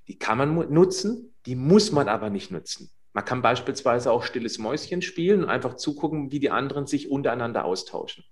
Die 0.07 0.19
kann 0.19 0.37
man 0.37 0.71
nutzen, 0.71 1.33
die 1.45 1.55
muss 1.55 1.91
man 1.91 2.07
aber 2.07 2.29
nicht 2.29 2.51
nutzen. 2.51 2.91
Man 3.17 3.25
kann 3.25 3.41
beispielsweise 3.41 4.11
auch 4.11 4.21
stilles 4.21 4.59
Mäuschen 4.59 5.01
spielen 5.01 5.45
und 5.45 5.49
einfach 5.49 5.75
zugucken, 5.75 6.31
wie 6.31 6.39
die 6.39 6.51
anderen 6.51 6.85
sich 6.85 7.09
untereinander 7.09 7.65
austauschen. 7.65 8.23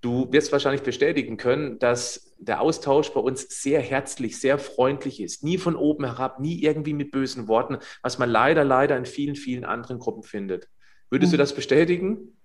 Du 0.00 0.32
wirst 0.32 0.52
wahrscheinlich 0.52 0.84
bestätigen 0.84 1.38
können, 1.38 1.80
dass 1.80 2.32
der 2.38 2.60
Austausch 2.60 3.10
bei 3.10 3.18
uns 3.18 3.48
sehr 3.48 3.80
herzlich, 3.80 4.38
sehr 4.38 4.58
freundlich 4.58 5.20
ist. 5.20 5.42
Nie 5.42 5.58
von 5.58 5.74
oben 5.74 6.04
herab, 6.04 6.38
nie 6.38 6.62
irgendwie 6.62 6.92
mit 6.94 7.10
bösen 7.10 7.48
Worten, 7.48 7.78
was 8.00 8.18
man 8.20 8.30
leider, 8.30 8.62
leider 8.62 8.96
in 8.96 9.06
vielen, 9.06 9.34
vielen 9.34 9.64
anderen 9.64 9.98
Gruppen 9.98 10.22
findet. 10.22 10.68
Würdest 11.10 11.32
mhm. 11.32 11.38
du 11.38 11.38
das 11.38 11.52
bestätigen? 11.52 12.40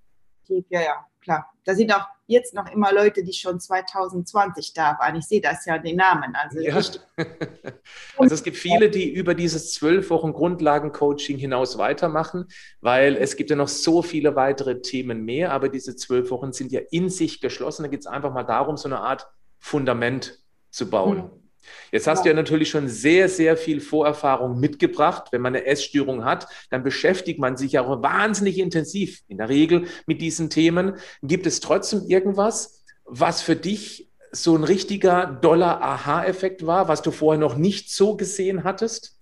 Ja, 0.69 0.81
ja, 0.81 1.05
klar. 1.21 1.51
Da 1.65 1.75
sind 1.75 1.93
auch 1.93 2.05
jetzt 2.27 2.53
noch 2.53 2.69
immer 2.71 2.93
Leute, 2.93 3.23
die 3.23 3.33
schon 3.33 3.59
2020 3.59 4.73
da 4.73 4.97
waren. 4.99 5.15
Ich 5.15 5.25
sehe 5.25 5.41
das 5.41 5.65
ja 5.65 5.77
den 5.77 5.95
Namen. 5.95 6.35
Also, 6.35 6.59
ja. 6.59 6.75
also 8.17 8.35
es 8.35 8.43
gibt 8.43 8.57
viele, 8.57 8.89
die 8.89 9.09
über 9.09 9.33
dieses 9.33 9.73
zwölf 9.73 10.09
Wochen 10.09 10.33
Grundlagencoaching 10.33 11.37
hinaus 11.37 11.77
weitermachen, 11.77 12.47
weil 12.81 13.15
es 13.15 13.35
gibt 13.35 13.49
ja 13.49 13.55
noch 13.55 13.69
so 13.69 14.01
viele 14.01 14.35
weitere 14.35 14.81
Themen 14.81 15.23
mehr, 15.23 15.51
aber 15.51 15.69
diese 15.69 15.95
zwölf 15.95 16.29
Wochen 16.31 16.51
sind 16.51 16.71
ja 16.71 16.81
in 16.91 17.09
sich 17.09 17.41
geschlossen. 17.41 17.83
Da 17.83 17.89
geht 17.89 18.01
es 18.01 18.07
einfach 18.07 18.33
mal 18.33 18.43
darum, 18.43 18.77
so 18.77 18.87
eine 18.89 18.99
Art 18.99 19.27
Fundament 19.59 20.39
zu 20.69 20.89
bauen. 20.89 21.17
Mhm. 21.17 21.46
Jetzt 21.91 22.07
hast 22.07 22.19
ja. 22.19 22.23
du 22.23 22.29
ja 22.29 22.35
natürlich 22.35 22.69
schon 22.69 22.87
sehr, 22.87 23.29
sehr 23.29 23.57
viel 23.57 23.81
Vorerfahrung 23.81 24.59
mitgebracht. 24.59 25.29
Wenn 25.31 25.41
man 25.41 25.55
eine 25.55 25.65
Essstörung 25.65 26.25
hat, 26.25 26.47
dann 26.69 26.83
beschäftigt 26.83 27.39
man 27.39 27.57
sich 27.57 27.73
ja 27.73 27.85
auch 27.85 28.01
wahnsinnig 28.01 28.59
intensiv 28.59 29.21
in 29.27 29.37
der 29.37 29.49
Regel 29.49 29.87
mit 30.05 30.21
diesen 30.21 30.49
Themen. 30.49 30.95
Gibt 31.21 31.45
es 31.45 31.59
trotzdem 31.59 32.03
irgendwas, 32.07 32.83
was 33.05 33.41
für 33.41 33.55
dich 33.55 34.09
so 34.31 34.55
ein 34.55 34.63
richtiger 34.63 35.25
doller 35.25 35.81
Aha-Effekt 35.81 36.65
war, 36.65 36.87
was 36.87 37.01
du 37.01 37.11
vorher 37.11 37.39
noch 37.39 37.55
nicht 37.55 37.91
so 37.91 38.17
gesehen 38.17 38.63
hattest? 38.63 39.17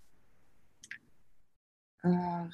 Äh, 2.06 2.08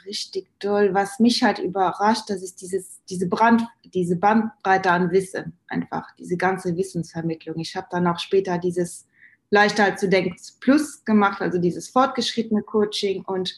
richtig 0.05 0.47
toll. 0.59 0.93
Was 0.93 1.19
mich 1.19 1.43
halt 1.43 1.59
überrascht, 1.59 2.29
das 2.29 2.41
ist 2.41 2.61
dieses, 2.61 3.01
diese, 3.09 3.27
Brand, 3.27 3.63
diese 3.83 4.15
Bandbreite 4.15 4.91
an 4.91 5.11
Wissen, 5.11 5.57
einfach, 5.67 6.07
diese 6.17 6.37
ganze 6.37 6.77
Wissensvermittlung. 6.77 7.59
Ich 7.59 7.75
habe 7.75 7.87
dann 7.91 8.07
auch 8.07 8.19
später 8.19 8.57
dieses 8.57 9.07
leichter 9.51 9.85
als 9.85 10.01
du 10.01 10.09
denkst 10.09 10.53
Plus 10.59 11.05
gemacht, 11.05 11.41
also 11.41 11.59
dieses 11.59 11.89
fortgeschrittene 11.89 12.63
Coaching 12.63 13.23
und 13.23 13.55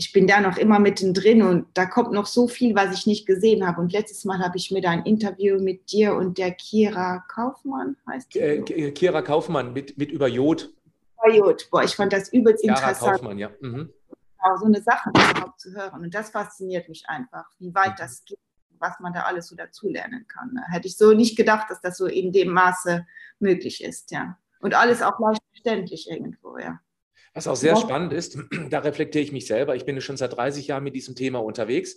ich 0.00 0.12
bin 0.12 0.28
da 0.28 0.40
noch 0.40 0.58
immer 0.58 0.78
mittendrin 0.78 1.42
und 1.42 1.66
da 1.74 1.84
kommt 1.84 2.12
noch 2.12 2.26
so 2.26 2.46
viel, 2.46 2.76
was 2.76 2.96
ich 2.96 3.06
nicht 3.06 3.26
gesehen 3.26 3.66
habe. 3.66 3.80
Und 3.80 3.92
letztes 3.92 4.24
Mal 4.24 4.38
habe 4.38 4.56
ich 4.56 4.70
mir 4.70 4.80
da 4.80 4.90
ein 4.90 5.04
Interview 5.04 5.60
mit 5.60 5.90
dir 5.90 6.14
und 6.14 6.38
der 6.38 6.52
Kira 6.52 7.24
Kaufmann, 7.28 7.96
heißt 8.08 8.32
die? 8.32 8.38
Äh, 8.38 8.92
Kira 8.92 9.22
Kaufmann 9.22 9.72
mit, 9.72 9.98
mit 9.98 10.12
über 10.12 10.28
Jod. 10.28 10.72
Über 11.16 11.34
Jod, 11.34 11.68
boah, 11.72 11.82
ich 11.82 11.96
fand 11.96 12.12
das 12.12 12.32
übelst 12.32 12.62
Kira 12.62 12.74
interessant. 12.74 13.12
Kaufmann, 13.14 13.38
ja. 13.38 13.50
Mhm. 13.60 13.92
Genau, 14.08 14.56
so 14.56 14.66
eine 14.66 14.80
Sache 14.82 15.10
überhaupt 15.10 15.60
zu 15.60 15.72
hören. 15.72 16.02
Und 16.02 16.14
das 16.14 16.30
fasziniert 16.30 16.88
mich 16.88 17.08
einfach, 17.08 17.46
wie 17.58 17.74
weit 17.74 17.94
mhm. 17.94 17.98
das 17.98 18.24
geht, 18.24 18.38
was 18.78 19.00
man 19.00 19.12
da 19.12 19.22
alles 19.22 19.48
so 19.48 19.56
dazulernen 19.56 20.26
kann. 20.28 20.60
Hätte 20.70 20.86
ich 20.86 20.96
so 20.96 21.12
nicht 21.12 21.36
gedacht, 21.36 21.68
dass 21.70 21.80
das 21.80 21.96
so 21.96 22.06
in 22.06 22.30
dem 22.30 22.52
Maße 22.52 23.04
möglich 23.40 23.82
ist, 23.82 24.12
ja. 24.12 24.38
Und 24.60 24.74
alles 24.74 25.02
auch 25.02 25.18
leicht 25.20 25.42
verständlich 25.52 26.08
irgendwo, 26.10 26.58
ja. 26.58 26.80
Was 27.34 27.46
auch 27.46 27.56
sehr 27.56 27.76
spannend 27.76 28.12
ist, 28.12 28.38
da 28.70 28.80
reflektiere 28.80 29.22
ich 29.22 29.32
mich 29.32 29.46
selber. 29.46 29.76
Ich 29.76 29.84
bin 29.84 30.00
schon 30.00 30.16
seit 30.16 30.36
30 30.36 30.66
Jahren 30.66 30.84
mit 30.84 30.94
diesem 30.94 31.14
Thema 31.14 31.42
unterwegs. 31.42 31.96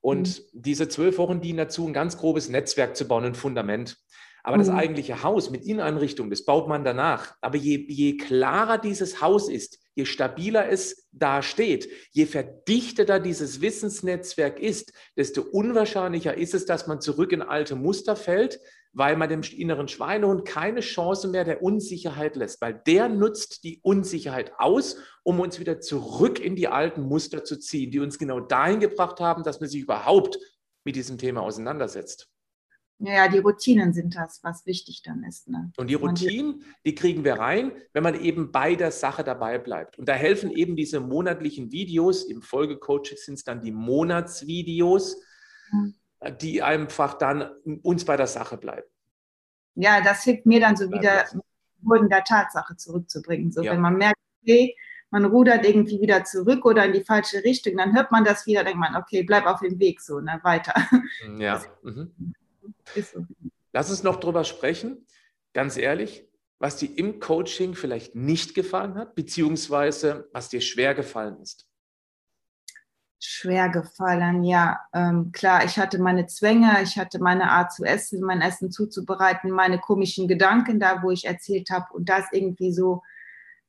Und 0.00 0.38
mhm. 0.38 0.42
diese 0.52 0.88
zwölf 0.88 1.18
Wochen 1.18 1.40
dienen 1.40 1.58
dazu, 1.58 1.86
ein 1.86 1.92
ganz 1.92 2.16
grobes 2.16 2.48
Netzwerk 2.48 2.96
zu 2.96 3.08
bauen, 3.08 3.24
ein 3.24 3.34
Fundament. 3.34 3.96
Aber 4.44 4.56
mhm. 4.56 4.60
das 4.60 4.68
eigentliche 4.68 5.24
Haus 5.24 5.50
mit 5.50 5.64
Inneneinrichtung, 5.64 6.30
das 6.30 6.44
baut 6.44 6.68
man 6.68 6.84
danach. 6.84 7.34
Aber 7.40 7.56
je, 7.56 7.84
je 7.88 8.16
klarer 8.16 8.78
dieses 8.78 9.20
Haus 9.20 9.48
ist, 9.48 9.80
je 9.96 10.04
stabiler 10.04 10.68
es 10.68 11.08
da 11.10 11.42
steht, 11.42 11.88
je 12.12 12.26
verdichteter 12.26 13.18
dieses 13.18 13.60
Wissensnetzwerk 13.60 14.60
ist, 14.60 14.92
desto 15.16 15.42
unwahrscheinlicher 15.42 16.36
ist 16.36 16.54
es, 16.54 16.66
dass 16.66 16.86
man 16.86 17.00
zurück 17.00 17.32
in 17.32 17.42
alte 17.42 17.74
Muster 17.74 18.14
fällt, 18.14 18.60
weil 18.96 19.16
man 19.16 19.28
dem 19.28 19.42
inneren 19.42 19.88
Schweinehund 19.88 20.46
keine 20.46 20.80
Chance 20.80 21.28
mehr 21.28 21.44
der 21.44 21.62
Unsicherheit 21.62 22.34
lässt, 22.34 22.62
weil 22.62 22.80
der 22.86 23.10
nutzt 23.10 23.62
die 23.62 23.78
Unsicherheit 23.82 24.52
aus, 24.56 24.96
um 25.22 25.38
uns 25.38 25.60
wieder 25.60 25.80
zurück 25.80 26.40
in 26.40 26.56
die 26.56 26.68
alten 26.68 27.02
Muster 27.02 27.44
zu 27.44 27.58
ziehen, 27.58 27.90
die 27.90 28.00
uns 28.00 28.18
genau 28.18 28.40
dahin 28.40 28.80
gebracht 28.80 29.20
haben, 29.20 29.42
dass 29.42 29.60
man 29.60 29.68
sich 29.68 29.82
überhaupt 29.82 30.38
mit 30.82 30.96
diesem 30.96 31.18
Thema 31.18 31.42
auseinandersetzt. 31.42 32.30
Ja, 32.98 33.28
die 33.28 33.40
Routinen 33.40 33.92
sind 33.92 34.16
das, 34.16 34.40
was 34.42 34.64
wichtig 34.64 35.02
dann 35.02 35.24
ist. 35.24 35.46
Ne? 35.46 35.70
Und 35.76 35.90
die 35.90 35.94
Routinen, 35.94 36.64
die 36.86 36.94
kriegen 36.94 37.22
wir 37.22 37.34
rein, 37.34 37.72
wenn 37.92 38.02
man 38.02 38.18
eben 38.18 38.50
bei 38.50 38.76
der 38.76 38.92
Sache 38.92 39.22
dabei 39.22 39.58
bleibt. 39.58 39.98
Und 39.98 40.08
da 40.08 40.14
helfen 40.14 40.50
eben 40.50 40.74
diese 40.74 41.00
monatlichen 41.00 41.70
Videos, 41.70 42.24
im 42.24 42.40
Folgecoaching 42.40 43.18
sind 43.18 43.34
es 43.34 43.44
dann 43.44 43.60
die 43.60 43.72
Monatsvideos, 43.72 45.20
mhm 45.70 45.96
die 46.30 46.62
einfach 46.62 47.14
dann 47.14 47.50
uns 47.82 48.04
bei 48.04 48.16
der 48.16 48.26
Sache 48.26 48.56
bleiben. 48.56 48.86
Ja, 49.74 50.00
das 50.00 50.24
hilft 50.24 50.46
mir 50.46 50.60
dann 50.60 50.76
so 50.76 50.90
wieder, 50.90 51.24
Boden 51.78 52.08
der 52.08 52.24
Tatsache 52.24 52.76
zurückzubringen. 52.76 53.52
So, 53.52 53.62
ja. 53.62 53.72
wenn 53.72 53.80
man 53.80 53.96
merkt, 53.96 54.18
okay, 54.42 54.76
man 55.10 55.24
rudert 55.24 55.66
irgendwie 55.66 56.00
wieder 56.00 56.24
zurück 56.24 56.64
oder 56.64 56.84
in 56.84 56.92
die 56.92 57.04
falsche 57.04 57.44
Richtung, 57.44 57.76
dann 57.76 57.94
hört 57.94 58.10
man 58.10 58.24
das 58.24 58.46
wieder, 58.46 58.64
denkt 58.64 58.78
man, 58.78 58.96
okay, 58.96 59.22
bleib 59.22 59.46
auf 59.46 59.60
dem 59.60 59.78
Weg 59.78 60.00
so, 60.00 60.20
ne, 60.20 60.40
weiter. 60.42 60.74
Ja. 61.38 61.62
Mhm. 61.82 62.34
So. 62.94 63.26
Lass 63.72 63.90
uns 63.90 64.02
noch 64.02 64.16
drüber 64.16 64.44
sprechen, 64.44 65.06
ganz 65.52 65.76
ehrlich, 65.76 66.26
was 66.58 66.76
dir 66.76 66.96
im 66.96 67.20
Coaching 67.20 67.74
vielleicht 67.74 68.14
nicht 68.14 68.54
gefallen 68.54 68.94
hat, 68.94 69.14
beziehungsweise 69.14 70.28
was 70.32 70.48
dir 70.48 70.60
schwer 70.60 70.94
gefallen 70.94 71.38
ist 71.40 71.66
schwer 73.18 73.68
gefallen. 73.68 74.44
Ja, 74.44 74.80
ähm, 74.92 75.32
klar, 75.32 75.64
ich 75.64 75.78
hatte 75.78 75.98
meine 75.98 76.26
Zwänge, 76.26 76.82
ich 76.82 76.98
hatte 76.98 77.18
meine 77.18 77.50
Art 77.50 77.72
zu 77.72 77.84
essen, 77.84 78.20
mein 78.20 78.42
Essen 78.42 78.70
zuzubereiten, 78.70 79.50
meine 79.50 79.78
komischen 79.78 80.28
Gedanken 80.28 80.80
da, 80.80 81.02
wo 81.02 81.10
ich 81.10 81.24
erzählt 81.24 81.70
habe 81.70 81.92
und 81.94 82.08
das 82.08 82.26
irgendwie 82.32 82.72
so 82.72 83.02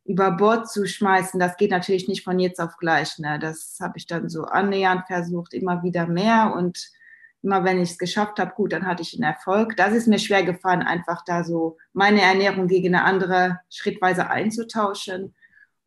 über 0.05 0.31
Bord 0.31 0.69
zu 0.69 0.85
schmeißen, 0.85 1.39
das 1.39 1.57
geht 1.57 1.71
natürlich 1.71 2.07
nicht 2.07 2.23
von 2.23 2.39
jetzt 2.39 2.61
auf 2.61 2.77
gleich. 2.77 3.19
Ne? 3.19 3.39
Das 3.39 3.77
habe 3.81 3.97
ich 3.97 4.07
dann 4.07 4.29
so 4.29 4.43
annähernd 4.43 5.05
versucht, 5.05 5.53
immer 5.53 5.83
wieder 5.83 6.07
mehr 6.07 6.53
und 6.55 6.91
immer 7.43 7.63
wenn 7.63 7.81
ich 7.81 7.91
es 7.91 7.97
geschafft 7.97 8.39
habe, 8.39 8.53
gut, 8.55 8.73
dann 8.73 8.85
hatte 8.85 9.01
ich 9.01 9.13
einen 9.13 9.31
Erfolg. 9.31 9.75
Das 9.77 9.93
ist 9.93 10.07
mir 10.07 10.19
schwer 10.19 10.43
gefallen, 10.43 10.81
einfach 10.81 11.23
da 11.25 11.43
so 11.43 11.77
meine 11.93 12.21
Ernährung 12.21 12.67
gegen 12.67 12.95
eine 12.95 13.03
andere 13.03 13.59
schrittweise 13.69 14.29
einzutauschen. 14.29 15.35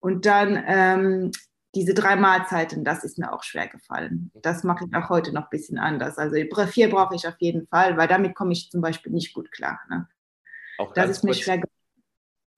Und 0.00 0.26
dann 0.26 0.62
ähm, 0.66 1.30
diese 1.74 1.94
drei 1.94 2.16
Mahlzeiten, 2.16 2.84
das 2.84 3.04
ist 3.04 3.18
mir 3.18 3.32
auch 3.32 3.44
schwer 3.44 3.68
gefallen. 3.68 4.32
Das 4.34 4.64
mache 4.64 4.86
ich 4.86 4.96
auch 4.96 5.08
heute 5.08 5.32
noch 5.32 5.44
ein 5.44 5.50
bisschen 5.50 5.78
anders. 5.78 6.18
Also 6.18 6.36
vier 6.66 6.90
brauche 6.90 7.14
ich 7.14 7.28
auf 7.28 7.36
jeden 7.38 7.66
Fall, 7.68 7.96
weil 7.96 8.08
damit 8.08 8.34
komme 8.34 8.52
ich 8.52 8.70
zum 8.70 8.80
Beispiel 8.80 9.12
nicht 9.12 9.32
gut 9.32 9.52
klar. 9.52 9.78
Ne? 9.88 10.08
Auch 10.78 10.92
das 10.92 11.10
ist 11.10 11.24
mir 11.24 11.34
schwer 11.34 11.58
gefallen. 11.58 11.74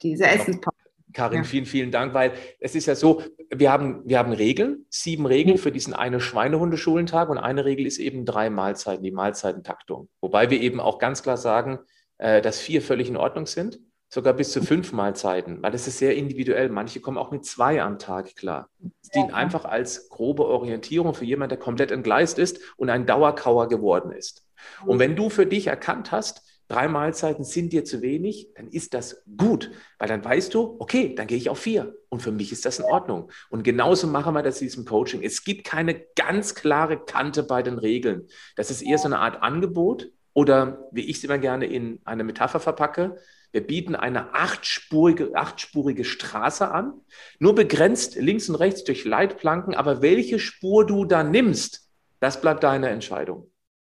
Diese 0.01 0.27
Essenspause. 0.27 0.77
Karin, 1.13 1.39
ja. 1.39 1.45
vielen, 1.45 1.67
vielen 1.67 1.91
Dank, 1.91 2.15
weil 2.15 2.33
es 2.59 2.75
ist 2.75 2.87
ja 2.87 2.95
so, 2.95 3.23
wir 3.51 3.71
haben, 3.71 4.01
wir 4.07 4.19
haben 4.19 4.33
Regeln, 4.33 4.87
sieben 4.89 5.27
Regeln 5.27 5.59
für 5.59 5.71
diesen 5.71 5.93
eine 5.93 6.21
Schweinehundeschulentag 6.21 7.29
und 7.29 7.37
eine 7.37 7.67
Regel 7.67 7.87
ist 7.87 7.99
eben 7.99 8.25
drei 8.25 8.49
Mahlzeiten, 8.49 9.05
die 9.05 9.11
Mahlzeitentaktung. 9.11 10.09
Wobei 10.23 10.49
wir 10.49 10.59
eben 10.61 10.81
auch 10.81 10.99
ganz 10.99 11.23
klar 11.23 11.37
sagen, 11.37 11.81
äh, 12.17 12.41
dass 12.41 12.61
vier 12.61 12.81
völlig 12.81 13.09
in 13.09 13.19
Ordnung 13.19 13.47
sind 13.47 13.79
sogar 14.13 14.35
bis 14.35 14.53
zu 14.53 14.61
fünf 14.61 14.93
Mahlzeiten, 14.93 15.63
weil 15.63 15.73
das 15.73 15.89
ist 15.89 15.97
sehr 15.97 16.15
individuell. 16.15 16.69
Manche 16.69 17.01
kommen 17.01 17.17
auch 17.17 17.31
mit 17.31 17.47
zwei 17.47 17.83
am 17.83 17.99
Tag 17.99 18.37
klar. 18.37 18.69
Es 19.03 19.09
dient 19.09 19.33
einfach 19.33 19.65
als 19.65 20.11
grobe 20.11 20.45
Orientierung 20.45 21.15
für 21.15 21.25
jemanden, 21.25 21.49
der 21.49 21.59
komplett 21.59 21.91
entgleist 21.91 22.39
ist 22.39 22.61
und 22.77 22.91
ein 22.91 23.07
Dauerkauer 23.07 23.69
geworden 23.69 24.13
ist. 24.13 24.47
Und 24.85 24.99
wenn 24.99 25.17
du 25.17 25.31
für 25.31 25.47
dich 25.47 25.67
erkannt 25.67 26.13
hast, 26.13 26.43
drei 26.69 26.89
Mahlzeiten 26.89 27.43
sind 27.43 27.73
dir 27.73 27.87
zu 27.87 28.03
wenig, 28.03 28.51
dann 28.55 28.69
ist 28.69 28.93
das 28.93 29.25
gut, 29.39 29.71
weil 29.99 30.09
dann 30.09 30.23
weißt 30.23 30.53
du, 30.53 30.77
okay, 30.79 31.15
dann 31.15 31.27
gehe 31.27 31.39
ich 31.39 31.49
auf 31.49 31.61
vier 31.61 31.95
und 32.11 32.21
für 32.21 32.33
mich 32.33 32.53
ist 32.53 32.67
das 32.67 32.81
in 32.81 32.85
Ordnung. 32.85 33.31
Und 33.49 33.63
genauso 33.63 34.07
machen 34.09 34.35
wir 34.35 34.43
das 34.43 34.61
in 34.61 34.67
diesem 34.67 34.85
Coaching. 34.85 35.23
Es 35.23 35.43
gibt 35.43 35.65
keine 35.65 36.05
ganz 36.17 36.55
klare 36.55 37.03
Kante 37.03 37.45
bei 37.45 37.63
den 37.63 37.79
Regeln. 37.79 38.29
Das 38.57 38.71
ist 38.71 38.83
eher 38.83 38.99
so 38.99 39.07
eine 39.07 39.21
Art 39.21 39.43
Angebot 39.43 40.11
oder 40.35 40.87
wie 40.93 41.09
ich 41.09 41.17
es 41.17 41.25
immer 41.25 41.39
gerne 41.39 41.65
in 41.65 42.01
eine 42.05 42.25
Metapher 42.25 42.61
verpacke, 42.61 43.17
wir 43.53 43.67
bieten 43.67 43.95
eine 43.95 44.35
achtspurige, 44.35 45.33
achtspurige 45.35 46.05
Straße 46.05 46.71
an, 46.71 47.01
nur 47.39 47.55
begrenzt 47.55 48.17
links 48.17 48.49
und 48.49 48.57
rechts 48.57 48.83
durch 48.85 49.05
Leitplanken, 49.05 49.75
aber 49.75 50.03
welche 50.03 50.39
Spur 50.39 50.87
du 50.87 51.05
da 51.05 51.23
nimmst, 51.23 51.89
das 52.19 52.41
bleibt 52.41 52.65
deine 52.65 52.89
Entscheidung. 52.89 53.51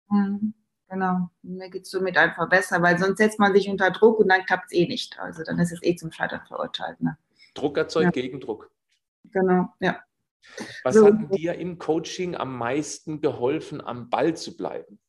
Mhm, 0.09 0.53
genau, 0.89 1.29
mir 1.43 1.69
geht 1.69 1.83
es 1.83 1.91
somit 1.91 2.17
einfach 2.17 2.49
besser, 2.49 2.81
weil 2.81 2.97
sonst 2.97 3.17
setzt 3.17 3.39
man 3.39 3.53
sich 3.53 3.69
unter 3.69 3.91
Druck 3.91 4.19
und 4.19 4.29
dann 4.29 4.45
klappt 4.45 4.65
es 4.67 4.73
eh 4.73 4.87
nicht. 4.87 5.19
Also 5.19 5.43
dann 5.43 5.59
ist 5.59 5.71
es 5.71 5.83
eh 5.83 5.95
zum 5.95 6.11
Scheitern 6.11 6.41
verurteilt. 6.47 6.99
Ne? 7.01 7.17
Druck 7.53 7.77
erzeugt 7.77 8.15
ja. 8.15 8.21
Gegendruck. 8.21 8.71
Genau, 9.25 9.69
ja. 9.79 10.01
Was 10.83 10.95
so. 10.95 11.05
hat 11.05 11.35
dir 11.35 11.53
im 11.53 11.77
Coaching 11.77 12.35
am 12.35 12.57
meisten 12.57 13.21
geholfen, 13.21 13.79
am 13.79 14.09
Ball 14.09 14.35
zu 14.35 14.57
bleiben? 14.57 14.99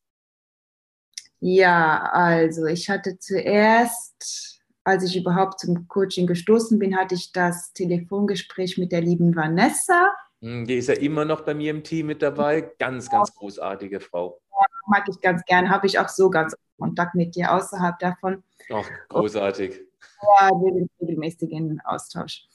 Ja, 1.45 2.09
also 2.13 2.67
ich 2.67 2.89
hatte 2.89 3.19
zuerst, 3.19 4.61
als 4.85 5.03
ich 5.03 5.17
überhaupt 5.17 5.59
zum 5.59 5.89
Coaching 5.89 6.25
gestoßen 6.25 6.79
bin, 6.79 6.95
hatte 6.95 7.15
ich 7.15 7.33
das 7.33 7.73
Telefongespräch 7.73 8.77
mit 8.77 8.93
der 8.93 9.01
lieben 9.01 9.35
Vanessa. 9.35 10.13
Hm, 10.41 10.65
die 10.65 10.75
ist 10.75 10.87
ja 10.87 10.93
immer 10.93 11.25
noch 11.25 11.41
bei 11.41 11.53
mir 11.53 11.71
im 11.71 11.83
Team 11.83 12.07
mit 12.07 12.21
dabei. 12.21 12.71
Ganz, 12.79 13.09
ganz 13.09 13.35
großartige 13.35 13.99
Frau. 13.99 14.39
Ja, 14.51 14.65
mag 14.87 15.03
ich 15.09 15.19
ganz 15.19 15.43
gern. 15.43 15.69
Habe 15.69 15.85
ich 15.85 15.99
auch 15.99 16.07
so 16.07 16.29
ganz 16.29 16.55
Kontakt 16.79 17.13
mit 17.13 17.35
dir 17.35 17.53
außerhalb 17.53 17.99
davon. 17.99 18.41
Ach, 18.71 18.89
großartig. 19.09 19.81
Ja, 20.39 20.49
wir 20.49 20.73
sind 20.73 20.89
regelmäßig 21.01 21.51
in 21.51 21.81
Austausch. 21.83 22.47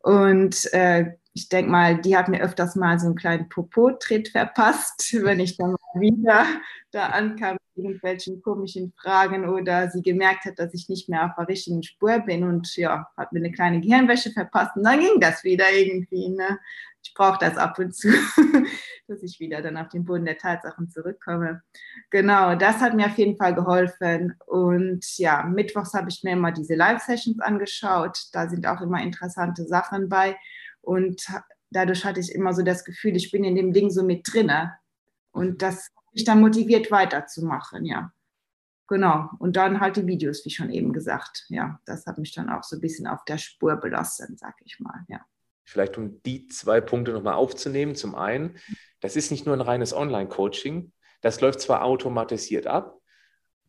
Und 0.00 0.72
äh, 0.72 1.18
ich 1.34 1.48
denke 1.48 1.70
mal, 1.70 2.00
die 2.00 2.16
hat 2.16 2.28
mir 2.28 2.42
öfters 2.42 2.76
mal 2.76 2.98
so 2.98 3.06
einen 3.06 3.16
kleinen 3.16 3.48
Popo-Tritt 3.48 4.28
verpasst, 4.28 5.16
wenn 5.22 5.40
ich 5.40 5.56
dann 5.56 5.72
mal 5.72 6.00
wieder 6.00 6.46
da 6.90 7.06
ankam 7.06 7.56
mit 7.74 7.84
irgendwelchen 7.84 8.42
komischen 8.42 8.92
Fragen 9.00 9.48
oder 9.48 9.90
sie 9.90 10.02
gemerkt 10.02 10.44
hat, 10.44 10.58
dass 10.58 10.74
ich 10.74 10.88
nicht 10.88 11.08
mehr 11.08 11.24
auf 11.24 11.32
der 11.38 11.48
richtigen 11.48 11.82
Spur 11.82 12.18
bin 12.20 12.44
und 12.44 12.76
ja, 12.76 13.08
hat 13.16 13.32
mir 13.32 13.38
eine 13.38 13.52
kleine 13.52 13.80
Gehirnwäsche 13.80 14.30
verpasst 14.30 14.76
und 14.76 14.84
dann 14.84 15.00
ging 15.00 15.20
das 15.20 15.42
wieder 15.42 15.64
irgendwie. 15.72 16.28
Ne? 16.28 16.58
Ich 17.02 17.14
brauche 17.14 17.38
das 17.40 17.56
ab 17.56 17.78
und 17.78 17.94
zu, 17.94 18.08
dass 19.08 19.22
ich 19.22 19.40
wieder 19.40 19.62
dann 19.62 19.78
auf 19.78 19.88
den 19.88 20.04
Boden 20.04 20.26
der 20.26 20.36
Tatsachen 20.36 20.90
zurückkomme. 20.90 21.62
Genau, 22.10 22.54
das 22.54 22.80
hat 22.80 22.94
mir 22.94 23.06
auf 23.06 23.16
jeden 23.18 23.36
Fall 23.36 23.54
geholfen. 23.54 24.34
Und 24.46 25.18
ja, 25.18 25.42
mittwochs 25.42 25.94
habe 25.94 26.10
ich 26.10 26.22
mir 26.22 26.32
immer 26.32 26.52
diese 26.52 26.74
Live-Sessions 26.74 27.40
angeschaut. 27.40 28.18
Da 28.32 28.48
sind 28.48 28.66
auch 28.66 28.82
immer 28.82 29.02
interessante 29.02 29.64
Sachen 29.64 30.10
bei. 30.10 30.36
Und 30.82 31.26
dadurch 31.70 32.04
hatte 32.04 32.20
ich 32.20 32.32
immer 32.32 32.52
so 32.52 32.62
das 32.62 32.84
Gefühl, 32.84 33.16
ich 33.16 33.30
bin 33.30 33.44
in 33.44 33.56
dem 33.56 33.72
Ding 33.72 33.90
so 33.90 34.04
mit 34.04 34.30
drinne. 34.30 34.74
Und 35.30 35.50
mhm. 35.50 35.58
das 35.58 35.86
hat 35.96 36.14
mich 36.14 36.24
dann 36.24 36.40
motiviert, 36.40 36.90
weiterzumachen, 36.90 37.86
ja. 37.86 38.12
Genau. 38.88 39.30
Und 39.38 39.56
dann 39.56 39.80
halt 39.80 39.96
die 39.96 40.06
Videos, 40.06 40.44
wie 40.44 40.50
schon 40.50 40.70
eben 40.70 40.92
gesagt. 40.92 41.46
Ja, 41.48 41.80
das 41.86 42.04
hat 42.06 42.18
mich 42.18 42.34
dann 42.34 42.50
auch 42.50 42.62
so 42.62 42.76
ein 42.76 42.80
bisschen 42.80 43.06
auf 43.06 43.24
der 43.24 43.38
Spur 43.38 43.76
belassen, 43.76 44.36
sag 44.36 44.56
ich 44.64 44.80
mal, 44.80 45.04
ja. 45.08 45.24
Vielleicht 45.64 45.96
um 45.96 46.20
die 46.24 46.48
zwei 46.48 46.80
Punkte 46.80 47.12
nochmal 47.12 47.34
aufzunehmen. 47.34 47.94
Zum 47.94 48.14
einen, 48.14 48.58
das 49.00 49.16
ist 49.16 49.30
nicht 49.30 49.46
nur 49.46 49.56
ein 49.56 49.60
reines 49.60 49.94
Online-Coaching. 49.94 50.92
Das 51.22 51.40
läuft 51.40 51.60
zwar 51.60 51.84
automatisiert 51.84 52.66
ab, 52.66 52.98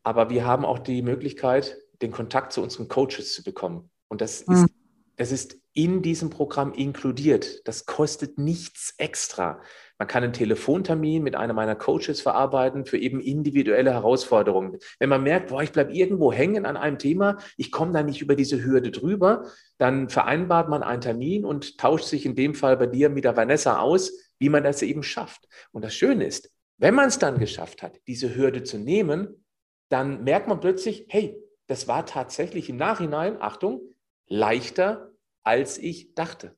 aber 0.01 0.29
wir 0.29 0.45
haben 0.45 0.65
auch 0.65 0.79
die 0.79 1.03
Möglichkeit, 1.03 1.77
den 2.01 2.11
Kontakt 2.11 2.51
zu 2.51 2.61
unseren 2.61 2.87
Coaches 2.87 3.33
zu 3.33 3.43
bekommen. 3.43 3.91
Und 4.07 4.21
das 4.21 4.45
mhm. 4.47 4.67
Das 5.15 5.31
ist 5.31 5.57
in 5.73 6.01
diesem 6.01 6.29
Programm 6.29 6.73
inkludiert. 6.73 7.67
Das 7.67 7.85
kostet 7.85 8.37
nichts 8.37 8.93
extra. 8.97 9.61
Man 9.97 10.07
kann 10.07 10.23
einen 10.23 10.33
Telefontermin 10.33 11.23
mit 11.23 11.35
einer 11.35 11.53
meiner 11.53 11.75
Coaches 11.75 12.21
verarbeiten 12.21 12.85
für 12.85 12.97
eben 12.97 13.19
individuelle 13.19 13.91
Herausforderungen. 13.91 14.77
Wenn 14.99 15.09
man 15.09 15.23
merkt, 15.23 15.49
boah, 15.49 15.63
ich 15.63 15.71
bleibe 15.71 15.93
irgendwo 15.93 16.31
hängen 16.33 16.65
an 16.65 16.77
einem 16.77 16.99
Thema, 16.99 17.37
ich 17.57 17.71
komme 17.71 17.93
da 17.93 18.03
nicht 18.03 18.21
über 18.21 18.35
diese 18.35 18.63
Hürde 18.63 18.91
drüber, 18.91 19.45
dann 19.77 20.09
vereinbart 20.09 20.69
man 20.69 20.83
einen 20.83 21.01
Termin 21.01 21.45
und 21.45 21.77
tauscht 21.77 22.05
sich 22.05 22.25
in 22.25 22.35
dem 22.35 22.53
Fall 22.55 22.77
bei 22.77 22.87
dir 22.87 23.09
mit 23.09 23.23
der 23.23 23.37
Vanessa 23.37 23.79
aus, 23.79 24.11
wie 24.39 24.49
man 24.49 24.63
das 24.63 24.81
eben 24.81 25.03
schafft. 25.03 25.47
Und 25.71 25.83
das 25.85 25.95
Schöne 25.95 26.25
ist, 26.25 26.51
wenn 26.77 26.95
man 26.95 27.07
es 27.07 27.19
dann 27.19 27.39
geschafft 27.39 27.81
hat, 27.81 27.99
diese 28.07 28.35
Hürde 28.35 28.63
zu 28.63 28.77
nehmen, 28.77 29.45
dann 29.89 30.23
merkt 30.23 30.47
man 30.47 30.59
plötzlich, 30.59 31.05
hey, 31.09 31.35
das 31.67 31.87
war 31.87 32.05
tatsächlich 32.05 32.69
im 32.69 32.77
Nachhinein, 32.77 33.37
Achtung, 33.39 33.92
leichter, 34.27 35.11
als 35.43 35.77
ich 35.77 36.15
dachte. 36.15 36.55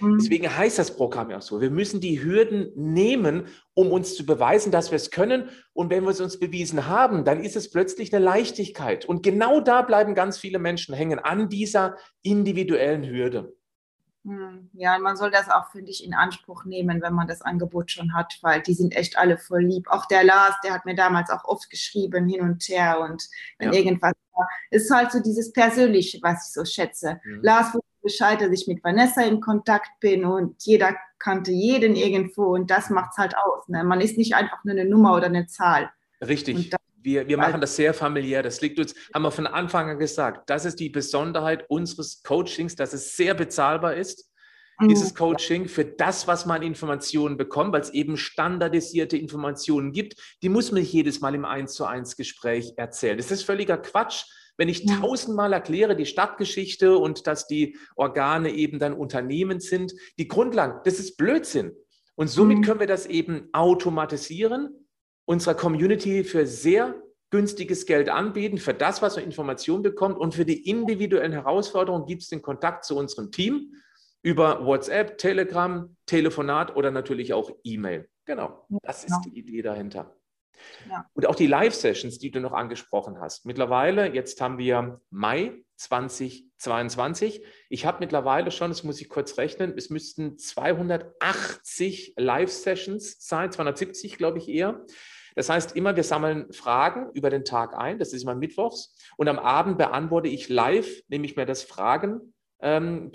Mhm. 0.00 0.18
Deswegen 0.18 0.56
heißt 0.56 0.78
das 0.78 0.96
Programm 0.96 1.30
ja 1.30 1.38
auch 1.38 1.42
so. 1.42 1.60
Wir 1.60 1.70
müssen 1.70 2.00
die 2.00 2.22
Hürden 2.22 2.72
nehmen, 2.74 3.46
um 3.74 3.90
uns 3.90 4.16
zu 4.16 4.26
beweisen, 4.26 4.72
dass 4.72 4.90
wir 4.90 4.96
es 4.96 5.10
können. 5.10 5.48
Und 5.72 5.90
wenn 5.90 6.04
wir 6.04 6.10
es 6.10 6.20
uns 6.20 6.38
bewiesen 6.38 6.86
haben, 6.86 7.24
dann 7.24 7.42
ist 7.42 7.56
es 7.56 7.70
plötzlich 7.70 8.14
eine 8.14 8.24
Leichtigkeit. 8.24 9.04
Und 9.04 9.22
genau 9.22 9.60
da 9.60 9.82
bleiben 9.82 10.14
ganz 10.14 10.38
viele 10.38 10.58
Menschen 10.58 10.94
hängen, 10.94 11.18
an 11.18 11.48
dieser 11.48 11.96
individuellen 12.22 13.04
Hürde. 13.04 13.54
Hm, 14.24 14.70
ja, 14.74 14.98
man 15.00 15.16
soll 15.16 15.32
das 15.32 15.50
auch, 15.50 15.70
finde 15.72 15.90
ich, 15.90 16.04
in 16.04 16.14
Anspruch 16.14 16.64
nehmen, 16.64 17.02
wenn 17.02 17.12
man 17.12 17.26
das 17.26 17.42
Angebot 17.42 17.90
schon 17.90 18.14
hat, 18.14 18.38
weil 18.42 18.62
die 18.62 18.74
sind 18.74 18.94
echt 18.94 19.18
alle 19.18 19.36
voll 19.36 19.64
lieb. 19.64 19.88
Auch 19.88 20.06
der 20.06 20.22
Lars, 20.22 20.54
der 20.62 20.72
hat 20.72 20.84
mir 20.84 20.94
damals 20.94 21.28
auch 21.30 21.44
oft 21.44 21.68
geschrieben, 21.70 22.28
hin 22.28 22.40
und 22.40 22.62
her 22.68 23.00
und 23.00 23.28
wenn 23.58 23.72
ja. 23.72 23.78
irgendwas. 23.78 24.11
Es 24.70 24.84
ist 24.84 24.90
halt 24.90 25.12
so 25.12 25.20
dieses 25.20 25.52
Persönliche, 25.52 26.18
was 26.22 26.48
ich 26.48 26.52
so 26.52 26.64
schätze. 26.64 27.20
Mhm. 27.24 27.40
Lars 27.42 27.74
wusste 27.74 27.88
Bescheid, 28.02 28.40
dass 28.40 28.50
ich 28.50 28.66
mit 28.66 28.82
Vanessa 28.82 29.22
in 29.22 29.40
Kontakt 29.40 29.90
bin 30.00 30.24
und 30.24 30.62
jeder 30.64 30.96
kannte 31.18 31.52
jeden 31.52 31.94
irgendwo 31.94 32.54
und 32.54 32.70
das 32.70 32.90
macht 32.90 33.10
es 33.12 33.18
halt 33.18 33.34
aus. 33.36 33.68
Ne? 33.68 33.84
Man 33.84 34.00
ist 34.00 34.18
nicht 34.18 34.34
einfach 34.34 34.64
nur 34.64 34.72
eine 34.72 34.84
Nummer 34.84 35.14
oder 35.14 35.26
eine 35.26 35.46
Zahl. 35.46 35.90
Richtig. 36.20 36.70
Wir, 37.04 37.26
wir 37.26 37.36
machen 37.36 37.60
das 37.60 37.74
sehr 37.74 37.94
familiär. 37.94 38.42
Das 38.44 38.60
liegt 38.60 38.78
uns, 38.78 38.94
haben 39.12 39.22
wir 39.22 39.32
von 39.32 39.48
Anfang 39.48 39.90
an 39.90 39.98
gesagt. 39.98 40.48
Das 40.48 40.64
ist 40.64 40.78
die 40.78 40.88
Besonderheit 40.88 41.68
unseres 41.68 42.22
Coachings, 42.22 42.76
dass 42.76 42.92
es 42.92 43.16
sehr 43.16 43.34
bezahlbar 43.34 43.94
ist. 43.94 44.31
Mhm. 44.82 44.88
Dieses 44.88 45.14
Coaching 45.14 45.68
für 45.68 45.84
das, 45.84 46.26
was 46.26 46.46
man 46.46 46.62
Informationen 46.62 47.36
bekommt, 47.36 47.72
weil 47.72 47.80
es 47.80 47.90
eben 47.90 48.16
standardisierte 48.16 49.16
Informationen 49.16 49.92
gibt, 49.92 50.14
die 50.42 50.48
muss 50.48 50.72
man 50.72 50.80
nicht 50.80 50.92
jedes 50.92 51.20
Mal 51.20 51.34
im 51.34 51.44
1 51.44 51.72
zu 51.74 51.84
1 51.84 52.16
Gespräch 52.16 52.74
erzählen. 52.76 53.16
Das 53.16 53.30
ist 53.30 53.44
völliger 53.44 53.78
Quatsch. 53.78 54.24
Wenn 54.58 54.68
ich 54.68 54.84
tausendmal 54.84 55.52
erkläre, 55.54 55.96
die 55.96 56.06
Stadtgeschichte 56.06 56.98
und 56.98 57.26
dass 57.26 57.46
die 57.46 57.78
Organe 57.96 58.50
eben 58.50 58.78
dann 58.78 58.92
Unternehmen 58.92 59.60
sind, 59.60 59.94
die 60.18 60.28
Grundlagen, 60.28 60.80
das 60.84 60.98
ist 60.98 61.16
Blödsinn. 61.16 61.72
Und 62.14 62.28
somit 62.28 62.58
mhm. 62.58 62.62
können 62.62 62.80
wir 62.80 62.86
das 62.86 63.06
eben 63.06 63.48
automatisieren 63.52 64.86
unserer 65.24 65.54
Community 65.54 66.24
für 66.24 66.46
sehr 66.46 67.00
günstiges 67.30 67.86
Geld 67.86 68.10
anbieten, 68.10 68.58
für 68.58 68.74
das, 68.74 69.00
was 69.00 69.16
man 69.16 69.24
Informationen 69.24 69.82
bekommt 69.82 70.18
und 70.18 70.34
für 70.34 70.44
die 70.44 70.68
individuellen 70.68 71.32
Herausforderungen 71.32 72.04
gibt 72.06 72.22
es 72.22 72.28
den 72.28 72.42
Kontakt 72.42 72.84
zu 72.84 72.96
unserem 72.96 73.30
Team 73.30 73.72
über 74.22 74.64
WhatsApp, 74.64 75.18
Telegram, 75.18 75.96
Telefonat 76.06 76.76
oder 76.76 76.90
natürlich 76.90 77.32
auch 77.34 77.50
E-Mail. 77.64 78.08
Genau, 78.24 78.66
das 78.82 79.04
ist 79.04 79.20
die 79.26 79.38
Idee 79.38 79.62
dahinter. 79.62 80.16
Ja. 80.88 81.06
Und 81.14 81.26
auch 81.26 81.34
die 81.34 81.48
Live-Sessions, 81.48 82.18
die 82.18 82.30
du 82.30 82.40
noch 82.40 82.52
angesprochen 82.52 83.20
hast. 83.20 83.46
Mittlerweile, 83.46 84.14
jetzt 84.14 84.40
haben 84.40 84.58
wir 84.58 85.00
Mai 85.10 85.64
2022. 85.76 87.44
Ich 87.68 87.84
habe 87.84 87.98
mittlerweile 88.00 88.52
schon, 88.52 88.70
das 88.70 88.84
muss 88.84 89.00
ich 89.00 89.08
kurz 89.08 89.38
rechnen, 89.38 89.74
es 89.76 89.90
müssten 89.90 90.38
280 90.38 92.14
Live-Sessions 92.16 93.16
sein, 93.18 93.50
270 93.50 94.18
glaube 94.18 94.38
ich 94.38 94.48
eher. 94.48 94.84
Das 95.34 95.48
heißt, 95.48 95.74
immer 95.76 95.96
wir 95.96 96.04
sammeln 96.04 96.52
Fragen 96.52 97.10
über 97.14 97.30
den 97.30 97.44
Tag 97.44 97.74
ein, 97.76 97.98
das 97.98 98.12
ist 98.12 98.22
immer 98.22 98.34
mittwochs, 98.34 98.94
und 99.16 99.28
am 99.28 99.38
Abend 99.38 99.78
beantworte 99.78 100.28
ich 100.28 100.48
live, 100.48 101.02
nehme 101.08 101.24
ich 101.24 101.36
mir 101.36 101.46
das 101.46 101.62
Fragen-Dokument 101.62 102.32
ähm, 102.62 103.10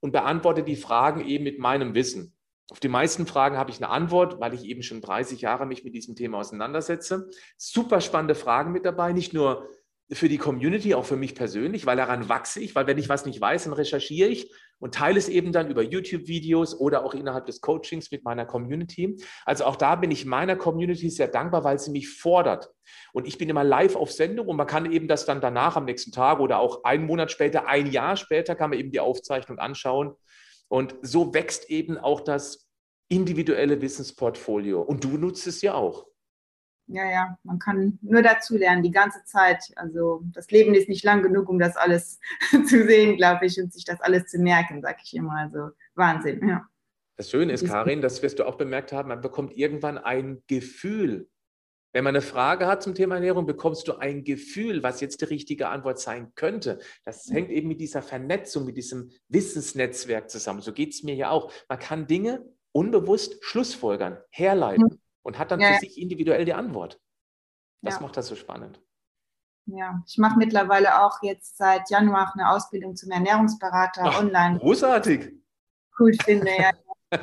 und 0.00 0.12
beantworte 0.12 0.62
die 0.62 0.76
Fragen 0.76 1.26
eben 1.26 1.44
mit 1.44 1.58
meinem 1.58 1.94
Wissen. 1.94 2.34
Auf 2.70 2.80
die 2.80 2.88
meisten 2.88 3.26
Fragen 3.26 3.56
habe 3.56 3.70
ich 3.70 3.76
eine 3.76 3.90
Antwort, 3.90 4.40
weil 4.40 4.52
ich 4.54 4.64
eben 4.64 4.82
schon 4.82 5.00
30 5.00 5.40
Jahre 5.40 5.66
mich 5.66 5.84
mit 5.84 5.94
diesem 5.94 6.16
Thema 6.16 6.38
auseinandersetze. 6.38 7.30
Super 7.56 8.00
spannende 8.00 8.34
Fragen 8.34 8.72
mit 8.72 8.84
dabei, 8.84 9.12
nicht 9.12 9.32
nur 9.32 9.68
für 10.12 10.28
die 10.28 10.38
Community, 10.38 10.94
auch 10.94 11.04
für 11.04 11.16
mich 11.16 11.34
persönlich, 11.34 11.84
weil 11.84 11.96
daran 11.96 12.28
wachse 12.28 12.60
ich, 12.60 12.74
weil 12.76 12.86
wenn 12.86 12.98
ich 12.98 13.08
was 13.08 13.26
nicht 13.26 13.40
weiß, 13.40 13.64
dann 13.64 13.72
recherchiere 13.72 14.28
ich 14.28 14.52
und 14.78 14.94
teile 14.94 15.18
es 15.18 15.28
eben 15.28 15.50
dann 15.50 15.68
über 15.68 15.82
YouTube-Videos 15.82 16.78
oder 16.78 17.04
auch 17.04 17.14
innerhalb 17.14 17.46
des 17.46 17.60
Coachings 17.60 18.12
mit 18.12 18.22
meiner 18.22 18.46
Community. 18.46 19.16
Also 19.44 19.64
auch 19.64 19.74
da 19.74 19.96
bin 19.96 20.12
ich 20.12 20.24
meiner 20.24 20.54
Community 20.54 21.10
sehr 21.10 21.26
dankbar, 21.26 21.64
weil 21.64 21.80
sie 21.80 21.90
mich 21.90 22.08
fordert. 22.08 22.70
Und 23.12 23.26
ich 23.26 23.36
bin 23.36 23.48
immer 23.48 23.64
live 23.64 23.96
auf 23.96 24.12
Sendung 24.12 24.46
und 24.46 24.56
man 24.56 24.68
kann 24.68 24.90
eben 24.92 25.08
das 25.08 25.24
dann 25.24 25.40
danach 25.40 25.76
am 25.76 25.86
nächsten 25.86 26.12
Tag 26.12 26.38
oder 26.38 26.60
auch 26.60 26.84
einen 26.84 27.06
Monat 27.06 27.32
später, 27.32 27.66
ein 27.66 27.90
Jahr 27.90 28.16
später, 28.16 28.54
kann 28.54 28.70
man 28.70 28.78
eben 28.78 28.92
die 28.92 29.00
Aufzeichnung 29.00 29.58
anschauen. 29.58 30.14
Und 30.68 30.94
so 31.02 31.34
wächst 31.34 31.68
eben 31.68 31.98
auch 31.98 32.20
das 32.20 32.68
individuelle 33.08 33.80
Wissensportfolio. 33.80 34.82
Und 34.82 35.02
du 35.02 35.16
nutzt 35.16 35.46
es 35.48 35.62
ja 35.62 35.74
auch 35.74 36.06
ja, 36.88 37.04
ja, 37.10 37.38
man 37.42 37.58
kann 37.58 37.98
nur 38.02 38.22
dazu 38.22 38.56
lernen, 38.56 38.82
die 38.82 38.90
ganze 38.90 39.24
Zeit. 39.24 39.72
Also 39.76 40.22
das 40.32 40.50
Leben 40.50 40.74
ist 40.74 40.88
nicht 40.88 41.04
lang 41.04 41.22
genug, 41.22 41.48
um 41.48 41.58
das 41.58 41.76
alles 41.76 42.20
zu 42.50 42.86
sehen, 42.86 43.16
glaube 43.16 43.46
ich, 43.46 43.60
und 43.60 43.72
sich 43.72 43.84
das 43.84 44.00
alles 44.00 44.26
zu 44.26 44.38
merken, 44.38 44.82
sage 44.82 44.98
ich 45.02 45.14
immer. 45.14 45.36
Also 45.36 45.70
Wahnsinn, 45.94 46.48
ja. 46.48 46.66
Das 47.16 47.30
Schöne 47.30 47.52
ist, 47.52 47.66
Karin, 47.66 48.02
das 48.02 48.22
wirst 48.22 48.38
du 48.38 48.44
auch 48.44 48.56
bemerkt 48.56 48.92
haben, 48.92 49.08
man 49.08 49.22
bekommt 49.22 49.56
irgendwann 49.56 49.96
ein 49.96 50.42
Gefühl. 50.48 51.28
Wenn 51.94 52.04
man 52.04 52.14
eine 52.14 52.20
Frage 52.20 52.66
hat 52.66 52.82
zum 52.82 52.94
Thema 52.94 53.14
Ernährung, 53.14 53.46
bekommst 53.46 53.88
du 53.88 53.94
ein 53.94 54.22
Gefühl, 54.22 54.82
was 54.82 55.00
jetzt 55.00 55.22
die 55.22 55.24
richtige 55.24 55.68
Antwort 55.68 55.98
sein 55.98 56.32
könnte. 56.34 56.78
Das 57.06 57.30
hängt 57.30 57.50
eben 57.50 57.68
mit 57.68 57.80
dieser 57.80 58.02
Vernetzung, 58.02 58.66
mit 58.66 58.76
diesem 58.76 59.10
Wissensnetzwerk 59.28 60.28
zusammen. 60.28 60.60
So 60.60 60.74
geht 60.74 60.92
es 60.92 61.02
mir 61.04 61.14
ja 61.14 61.30
auch. 61.30 61.50
Man 61.70 61.78
kann 61.78 62.06
Dinge 62.06 62.44
unbewusst 62.72 63.42
schlussfolgern, 63.42 64.18
herleiten 64.28 65.00
und 65.26 65.38
hat 65.40 65.50
dann 65.50 65.60
ja. 65.60 65.72
für 65.72 65.80
sich 65.80 66.00
individuell 66.00 66.44
die 66.44 66.54
Antwort. 66.54 67.00
Das 67.82 67.96
ja. 67.96 68.00
macht 68.00 68.16
das 68.16 68.28
so 68.28 68.36
spannend. 68.36 68.80
Ja, 69.66 70.00
ich 70.06 70.18
mache 70.18 70.38
mittlerweile 70.38 71.02
auch 71.02 71.20
jetzt 71.22 71.56
seit 71.56 71.90
Januar 71.90 72.32
eine 72.32 72.48
Ausbildung 72.50 72.94
zum 72.94 73.10
Ernährungsberater 73.10 74.02
Ach, 74.04 74.20
online. 74.20 74.60
Großartig. 74.60 75.32
Cool 75.98 76.12
finde, 76.22 76.52
ja. 76.56 76.70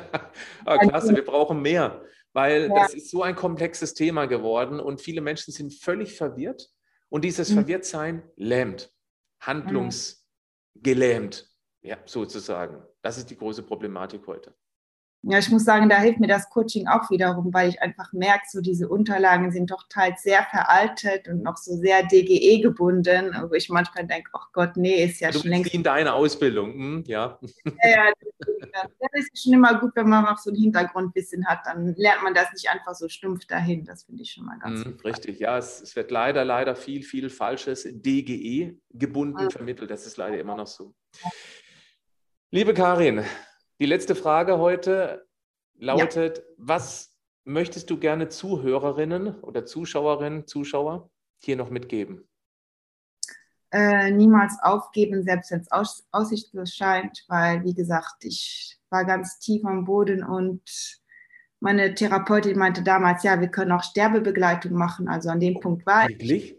ah, 0.66 0.76
klasse, 0.76 1.16
wir 1.16 1.24
brauchen 1.24 1.62
mehr, 1.62 2.04
weil 2.34 2.68
das 2.68 2.92
ist 2.92 3.10
so 3.10 3.22
ein 3.22 3.34
komplexes 3.34 3.94
Thema 3.94 4.26
geworden 4.26 4.80
und 4.80 5.00
viele 5.00 5.22
Menschen 5.22 5.54
sind 5.54 5.72
völlig 5.72 6.14
verwirrt 6.14 6.70
und 7.08 7.24
dieses 7.24 7.48
mhm. 7.48 7.54
Verwirrtsein 7.54 8.22
lähmt, 8.36 8.92
handlungsgelähmt, 9.40 11.50
ja, 11.80 11.96
sozusagen. 12.04 12.82
Das 13.00 13.16
ist 13.16 13.30
die 13.30 13.38
große 13.38 13.62
Problematik 13.62 14.26
heute 14.26 14.54
ja, 15.26 15.38
ich 15.38 15.50
muss 15.50 15.64
sagen, 15.64 15.88
da 15.88 15.98
hilft 15.98 16.20
mir 16.20 16.26
das 16.26 16.50
Coaching 16.50 16.86
auch 16.86 17.10
wiederum, 17.10 17.52
weil 17.54 17.70
ich 17.70 17.80
einfach 17.80 18.12
merke, 18.12 18.44
so 18.48 18.60
diese 18.60 18.88
Unterlagen 18.88 19.50
sind 19.52 19.70
doch 19.70 19.84
teils 19.88 20.22
sehr 20.22 20.42
veraltet 20.42 21.28
und 21.28 21.42
noch 21.42 21.56
so 21.56 21.76
sehr 21.76 22.02
DGE 22.02 22.60
gebunden, 22.60 23.34
wo 23.48 23.54
ich 23.54 23.68
manchmal 23.70 24.06
denke, 24.06 24.30
ach 24.34 24.48
Gott, 24.52 24.76
nee, 24.76 25.04
ist 25.04 25.20
ja 25.20 25.30
du 25.30 25.38
schon 25.38 25.50
längst. 25.50 25.72
in 25.72 25.82
deine 25.82 26.12
Ausbildung, 26.12 26.72
hm, 26.72 27.04
ja. 27.06 27.38
Ja, 27.84 28.06
ja, 28.74 28.88
das 28.98 29.26
ist 29.32 29.42
schon 29.42 29.52
immer 29.52 29.78
gut, 29.78 29.92
wenn 29.94 30.08
man 30.08 30.24
noch 30.24 30.38
so 30.38 30.50
ein 30.50 30.56
Hintergrundwissen 30.56 31.46
hat, 31.46 31.60
dann 31.64 31.94
lernt 31.96 32.22
man 32.22 32.34
das 32.34 32.52
nicht 32.52 32.68
einfach 32.68 32.94
so 32.94 33.08
stumpf 33.08 33.46
dahin. 33.46 33.84
Das 33.84 34.04
finde 34.04 34.22
ich 34.22 34.32
schon 34.32 34.44
mal 34.44 34.58
ganz 34.58 34.84
hm, 34.84 34.98
Richtig, 35.04 35.38
ja, 35.38 35.58
es, 35.58 35.80
es, 35.80 35.96
wird 35.96 36.10
leider, 36.10 36.44
leider 36.44 36.74
viel, 36.74 37.02
viel 37.02 37.30
Falsches 37.30 37.86
DGE 37.90 38.76
gebunden 38.90 39.44
mhm. 39.44 39.50
vermittelt. 39.50 39.90
Das 39.90 40.06
ist 40.06 40.16
leider 40.16 40.38
immer 40.38 40.56
noch 40.56 40.66
so. 40.66 40.94
Liebe 42.50 42.74
Karin, 42.74 43.24
die 43.84 43.90
letzte 43.90 44.14
Frage 44.14 44.56
heute 44.56 45.26
lautet, 45.74 46.38
ja. 46.38 46.44
was 46.56 47.14
möchtest 47.44 47.90
du 47.90 47.98
gerne 47.98 48.30
Zuhörerinnen 48.30 49.38
oder 49.42 49.66
Zuschauerinnen, 49.66 50.46
Zuschauer 50.46 51.10
hier 51.36 51.56
noch 51.56 51.68
mitgeben? 51.68 52.26
Äh, 53.70 54.10
niemals 54.10 54.56
aufgeben, 54.62 55.22
selbst 55.22 55.50
wenn 55.50 55.60
es 55.60 55.70
aus, 55.70 56.06
aussichtslos 56.12 56.72
scheint, 56.72 57.26
weil, 57.28 57.62
wie 57.64 57.74
gesagt, 57.74 58.24
ich 58.24 58.78
war 58.88 59.04
ganz 59.04 59.38
tief 59.38 59.62
am 59.66 59.84
Boden 59.84 60.24
und 60.24 60.62
meine 61.60 61.94
Therapeutin 61.94 62.58
meinte 62.58 62.82
damals, 62.82 63.22
ja, 63.22 63.38
wir 63.38 63.48
können 63.48 63.72
auch 63.72 63.82
Sterbebegleitung 63.82 64.72
machen. 64.72 65.08
Also 65.08 65.28
an 65.28 65.40
dem 65.40 65.60
Punkt 65.60 65.84
war 65.84 66.08
Wirklich? 66.08 66.52
ich. 66.52 66.56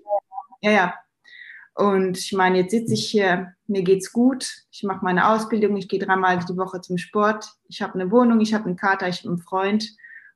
Ja, 0.62 0.72
ja. 0.72 0.94
Und 1.76 2.18
ich 2.18 2.32
meine, 2.32 2.60
jetzt 2.60 2.72
sitze 2.72 2.94
ich 2.94 3.06
hier, 3.06 3.54
mir 3.68 3.84
geht's 3.84 4.14
gut, 4.14 4.50
ich 4.72 4.84
mache 4.84 5.04
meine 5.04 5.28
Ausbildung, 5.30 5.76
ich 5.76 5.90
gehe 5.90 6.00
dreimal 6.00 6.40
die 6.40 6.56
Woche 6.56 6.80
zum 6.80 6.98
Sport, 6.98 7.54
ich 7.68 7.82
habe 7.82 7.96
eine 7.96 8.10
Wohnung, 8.12 8.40
ich 8.40 8.54
habe 8.54 8.66
einen 8.66 8.78
Kater, 8.78 9.10
ich 9.10 9.20
habe 9.20 9.30
einen 9.30 9.40
Freund. 9.40 9.86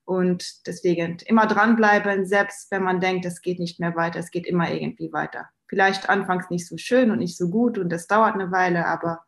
Und 0.03 0.67
deswegen 0.67 1.17
immer 1.27 1.47
dranbleiben, 1.47 2.25
selbst 2.25 2.71
wenn 2.71 2.83
man 2.83 2.99
denkt, 2.99 3.25
es 3.25 3.41
geht 3.41 3.59
nicht 3.59 3.79
mehr 3.79 3.95
weiter, 3.95 4.19
es 4.19 4.31
geht 4.31 4.47
immer 4.47 4.69
irgendwie 4.69 5.13
weiter. 5.13 5.47
Vielleicht 5.67 6.09
anfangs 6.09 6.49
nicht 6.49 6.67
so 6.67 6.77
schön 6.77 7.09
und 7.09 7.19
nicht 7.19 7.37
so 7.37 7.49
gut 7.49 7.77
und 7.77 7.89
das 7.89 8.07
dauert 8.07 8.33
eine 8.33 8.51
Weile, 8.51 8.85
aber 8.87 9.21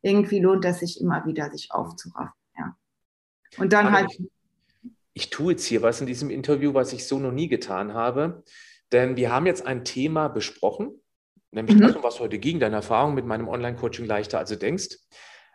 irgendwie 0.00 0.40
lohnt 0.40 0.64
es 0.64 0.80
sich 0.80 1.00
immer 1.00 1.24
wieder, 1.26 1.50
sich 1.52 1.70
aufzuraffen. 1.70 2.32
Ja. 2.58 2.76
Und 3.58 3.72
dann 3.72 3.86
aber 3.88 3.98
halt. 3.98 4.10
Ich, 4.10 4.30
ich 5.12 5.30
tue 5.30 5.52
jetzt 5.52 5.66
hier 5.66 5.82
was 5.82 6.00
in 6.00 6.08
diesem 6.08 6.30
Interview, 6.30 6.74
was 6.74 6.92
ich 6.92 7.06
so 7.06 7.20
noch 7.20 7.30
nie 7.30 7.48
getan 7.48 7.94
habe, 7.94 8.42
denn 8.90 9.16
wir 9.16 9.30
haben 9.30 9.46
jetzt 9.46 9.64
ein 9.64 9.84
Thema 9.84 10.28
besprochen, 10.28 11.01
Nämlich 11.52 11.76
mhm. 11.76 11.82
das, 11.82 11.96
um 11.96 12.02
was 12.02 12.18
heute 12.18 12.38
ging, 12.38 12.58
deine 12.58 12.76
Erfahrung 12.76 13.14
mit 13.14 13.26
meinem 13.26 13.48
Online-Coaching 13.48 14.06
leichter, 14.06 14.38
als 14.38 14.48
du 14.48 14.56
denkst. 14.56 14.96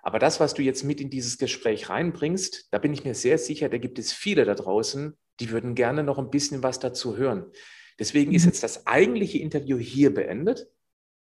Aber 0.03 0.19
das, 0.19 0.39
was 0.39 0.53
du 0.53 0.62
jetzt 0.62 0.83
mit 0.83 1.01
in 1.01 1.10
dieses 1.10 1.38
Gespräch 1.38 1.89
reinbringst, 1.89 2.67
da 2.71 2.77
bin 2.77 2.93
ich 2.93 3.03
mir 3.03 3.15
sehr 3.15 3.38
sicher, 3.38 3.67
da 3.67 3.77
gibt 3.77 3.99
es 3.99 4.13
viele 4.13 4.45
da 4.45 4.53
draußen, 4.53 5.17
die 5.39 5.49
würden 5.51 5.75
gerne 5.75 6.03
noch 6.03 6.17
ein 6.17 6.29
bisschen 6.29 6.63
was 6.63 6.79
dazu 6.79 7.17
hören. 7.17 7.51
Deswegen 7.99 8.29
mhm. 8.29 8.38
ist 8.38 8.45
jetzt 8.45 8.63
das 8.63 8.88
eigentliche 8.88 9.39
Interview 9.39 9.77
hier 9.77 10.13
beendet. 10.13 10.67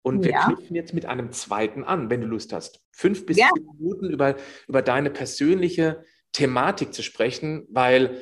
Und 0.03 0.23
wir 0.23 0.31
ja. 0.31 0.45
knüpfen 0.45 0.73
jetzt 0.73 0.93
mit 0.93 1.05
einem 1.05 1.33
zweiten 1.33 1.83
an, 1.83 2.09
wenn 2.09 2.21
du 2.21 2.27
Lust 2.27 2.53
hast. 2.53 2.79
Fünf 2.91 3.25
bis 3.25 3.37
ja. 3.37 3.49
zehn 3.53 3.65
Minuten 3.65 4.09
über, 4.09 4.37
über 4.67 4.81
deine 4.81 5.09
persönliche 5.09 6.05
Thematik 6.31 6.93
zu 6.93 7.03
sprechen, 7.03 7.67
weil 7.69 8.21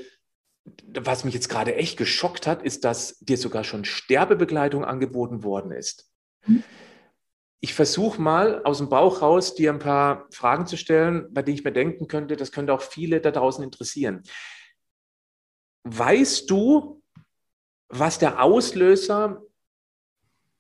was 0.88 1.26
mich 1.26 1.36
jetzt 1.36 1.50
gerade 1.50 1.76
echt 1.76 1.98
geschockt 1.98 2.48
hat, 2.48 2.64
ist, 2.64 2.86
dass 2.86 3.20
dir 3.20 3.38
sogar 3.38 3.64
schon 3.64 3.86
Sterbebegleitung 3.86 4.84
angeboten 4.84 5.44
worden 5.44 5.72
ist. 5.72 6.10
Ich 7.60 7.74
versuche 7.74 8.22
mal 8.22 8.64
aus 8.64 8.78
dem 8.78 8.90
Bauch 8.90 9.22
raus, 9.22 9.56
dir 9.56 9.74
ein 9.74 9.80
paar 9.80 10.28
Fragen 10.32 10.68
zu 10.68 10.78
stellen, 10.78 11.34
bei 11.34 11.42
denen 11.42 11.58
ich 11.58 11.64
mir 11.64 11.72
denken 11.72 12.08
könnte, 12.08 12.36
das 12.36 12.52
könnte 12.52 12.74
auch 12.74 12.82
viele 12.82 13.22
da 13.22 13.32
draußen 13.32 13.64
interessieren. 13.64 14.22
Weißt 15.84 16.50
du, 16.50 17.02
was 17.90 18.20
der 18.20 18.42
Auslöser 18.42 19.42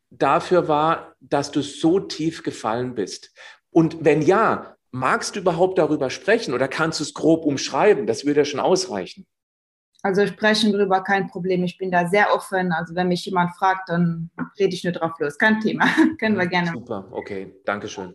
dafür 0.10 0.68
war, 0.68 1.16
dass 1.20 1.52
du 1.52 1.62
so 1.62 2.00
tief 2.00 2.44
gefallen 2.44 2.96
bist? 2.96 3.34
Und 3.70 4.04
wenn 4.06 4.22
ja, 4.22 4.76
magst 4.92 5.36
du 5.36 5.42
überhaupt 5.42 5.78
darüber 5.78 6.10
sprechen 6.10 6.54
oder 6.54 6.68
kannst 6.68 7.00
du 7.00 7.04
es 7.04 7.14
grob 7.14 7.46
umschreiben? 7.46 8.08
Das 8.08 8.26
würde 8.26 8.42
ja 8.42 8.46
schon 8.46 8.60
ausreichen. 8.60 9.28
Also 10.06 10.28
sprechen 10.28 10.72
darüber 10.72 11.02
kein 11.02 11.26
Problem. 11.30 11.64
Ich 11.64 11.80
bin 11.80 11.90
da 11.90 12.08
sehr 12.08 12.32
offen. 12.32 12.72
Also 12.72 12.94
wenn 12.94 13.08
mich 13.08 13.26
jemand 13.26 13.56
fragt, 13.56 13.90
dann 13.90 14.30
rede 14.60 14.76
ich 14.76 14.84
nur 14.84 14.94
drauf 14.94 15.14
los. 15.18 15.40
Kein 15.40 15.60
Thema. 15.60 15.86
Können 16.20 16.38
wir 16.38 16.46
gerne. 16.46 16.74
Super, 16.74 17.08
okay. 17.10 17.52
Dankeschön. 17.66 18.14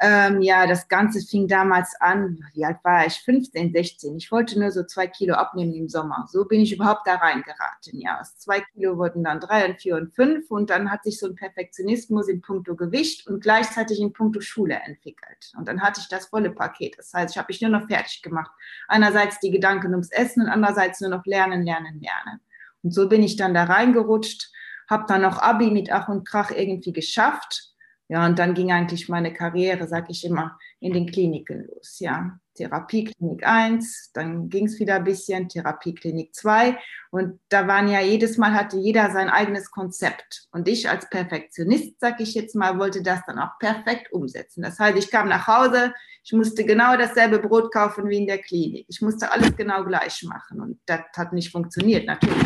Ähm, 0.00 0.42
ja, 0.42 0.68
das 0.68 0.86
Ganze 0.86 1.20
fing 1.20 1.48
damals 1.48 1.96
an, 2.00 2.38
wie 2.54 2.64
alt 2.64 2.78
war 2.84 3.04
ich? 3.06 3.14
15, 3.14 3.72
16. 3.72 4.16
Ich 4.16 4.30
wollte 4.30 4.58
nur 4.58 4.70
so 4.70 4.84
zwei 4.84 5.08
Kilo 5.08 5.34
abnehmen 5.34 5.74
im 5.74 5.88
Sommer. 5.88 6.28
So 6.30 6.44
bin 6.44 6.60
ich 6.60 6.72
überhaupt 6.72 7.04
da 7.04 7.16
reingeraten. 7.16 8.00
Ja, 8.00 8.20
aus 8.20 8.38
zwei 8.38 8.60
Kilo 8.60 8.96
wurden 8.96 9.24
dann 9.24 9.40
drei 9.40 9.68
und 9.68 9.80
vier 9.80 9.96
und 9.96 10.14
fünf. 10.14 10.50
Und 10.52 10.70
dann 10.70 10.92
hat 10.92 11.02
sich 11.02 11.18
so 11.18 11.26
ein 11.26 11.34
Perfektionismus 11.34 12.28
in 12.28 12.40
puncto 12.40 12.76
Gewicht 12.76 13.26
und 13.26 13.42
gleichzeitig 13.42 14.00
in 14.00 14.12
puncto 14.12 14.40
Schule 14.40 14.80
entwickelt. 14.86 15.52
Und 15.58 15.66
dann 15.66 15.82
hatte 15.82 16.00
ich 16.00 16.08
das 16.08 16.26
volle 16.26 16.50
Paket. 16.50 16.96
Das 16.96 17.12
heißt, 17.12 17.34
ich 17.34 17.38
habe 17.38 17.48
mich 17.48 17.60
nur 17.60 17.70
noch 17.70 17.88
fertig 17.88 18.22
gemacht. 18.22 18.52
Einerseits 18.86 19.40
die 19.40 19.50
Gedanken 19.50 19.90
ums 19.90 20.12
Essen 20.12 20.42
und 20.42 20.48
andererseits 20.48 21.00
nur 21.00 21.10
noch 21.10 21.26
lernen, 21.26 21.62
lernen, 21.62 22.00
lernen. 22.00 22.40
Und 22.84 22.94
so 22.94 23.08
bin 23.08 23.24
ich 23.24 23.34
dann 23.34 23.52
da 23.52 23.64
reingerutscht, 23.64 24.52
habe 24.88 25.06
dann 25.08 25.22
noch 25.22 25.38
Abi 25.38 25.72
mit 25.72 25.90
Ach 25.90 26.08
und 26.08 26.26
Krach 26.26 26.52
irgendwie 26.52 26.92
geschafft 26.92 27.67
ja, 28.08 28.24
und 28.24 28.38
dann 28.38 28.54
ging 28.54 28.72
eigentlich 28.72 29.10
meine 29.10 29.34
Karriere, 29.34 29.86
sag 29.86 30.08
ich 30.08 30.24
immer, 30.24 30.58
in 30.80 30.94
den 30.94 31.06
Kliniken 31.06 31.68
los. 31.68 31.98
Ja, 31.98 32.38
Therapieklinik 32.54 33.46
1, 33.46 34.12
dann 34.14 34.48
ging 34.48 34.64
es 34.64 34.80
wieder 34.80 34.96
ein 34.96 35.04
bisschen, 35.04 35.50
Therapieklinik 35.50 36.34
2. 36.34 36.78
Und 37.10 37.38
da 37.50 37.68
waren 37.68 37.86
ja 37.88 38.00
jedes 38.00 38.38
Mal 38.38 38.54
hatte 38.54 38.78
jeder 38.78 39.10
sein 39.10 39.28
eigenes 39.28 39.70
Konzept. 39.70 40.48
Und 40.52 40.68
ich 40.68 40.88
als 40.88 41.08
Perfektionist, 41.10 42.00
sag 42.00 42.18
ich 42.20 42.34
jetzt 42.34 42.56
mal, 42.56 42.78
wollte 42.78 43.02
das 43.02 43.20
dann 43.26 43.38
auch 43.38 43.58
perfekt 43.58 44.10
umsetzen. 44.10 44.62
Das 44.62 44.78
heißt, 44.78 44.96
ich 44.96 45.10
kam 45.10 45.28
nach 45.28 45.46
Hause, 45.46 45.92
ich 46.24 46.32
musste 46.32 46.64
genau 46.64 46.96
dasselbe 46.96 47.38
Brot 47.38 47.70
kaufen 47.72 48.08
wie 48.08 48.18
in 48.18 48.26
der 48.26 48.38
Klinik. 48.38 48.86
Ich 48.88 49.02
musste 49.02 49.30
alles 49.30 49.54
genau 49.54 49.84
gleich 49.84 50.22
machen. 50.22 50.62
Und 50.62 50.80
das 50.86 51.00
hat 51.14 51.34
nicht 51.34 51.52
funktioniert. 51.52 52.06
Natürlich 52.06 52.42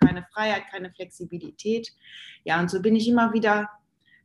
keine 0.00 0.26
Freiheit, 0.32 0.64
keine 0.70 0.90
Flexibilität. 0.92 1.92
Ja, 2.44 2.58
und 2.58 2.70
so 2.70 2.80
bin 2.80 2.96
ich 2.96 3.06
immer 3.06 3.32
wieder 3.34 3.68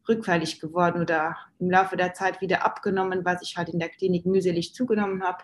rückfällig 0.10 0.60
geworden 0.60 1.02
oder 1.02 1.38
im 1.60 1.70
Laufe 1.70 1.96
der 1.96 2.14
Zeit 2.14 2.42
wieder 2.42 2.66
abgenommen, 2.66 3.24
was 3.24 3.42
ich 3.42 3.56
halt 3.56 3.70
in 3.70 3.80
der 3.80 3.90
Klinik 3.90 4.26
mühselig 4.26 4.74
zugenommen 4.74 5.24
habe. 5.24 5.44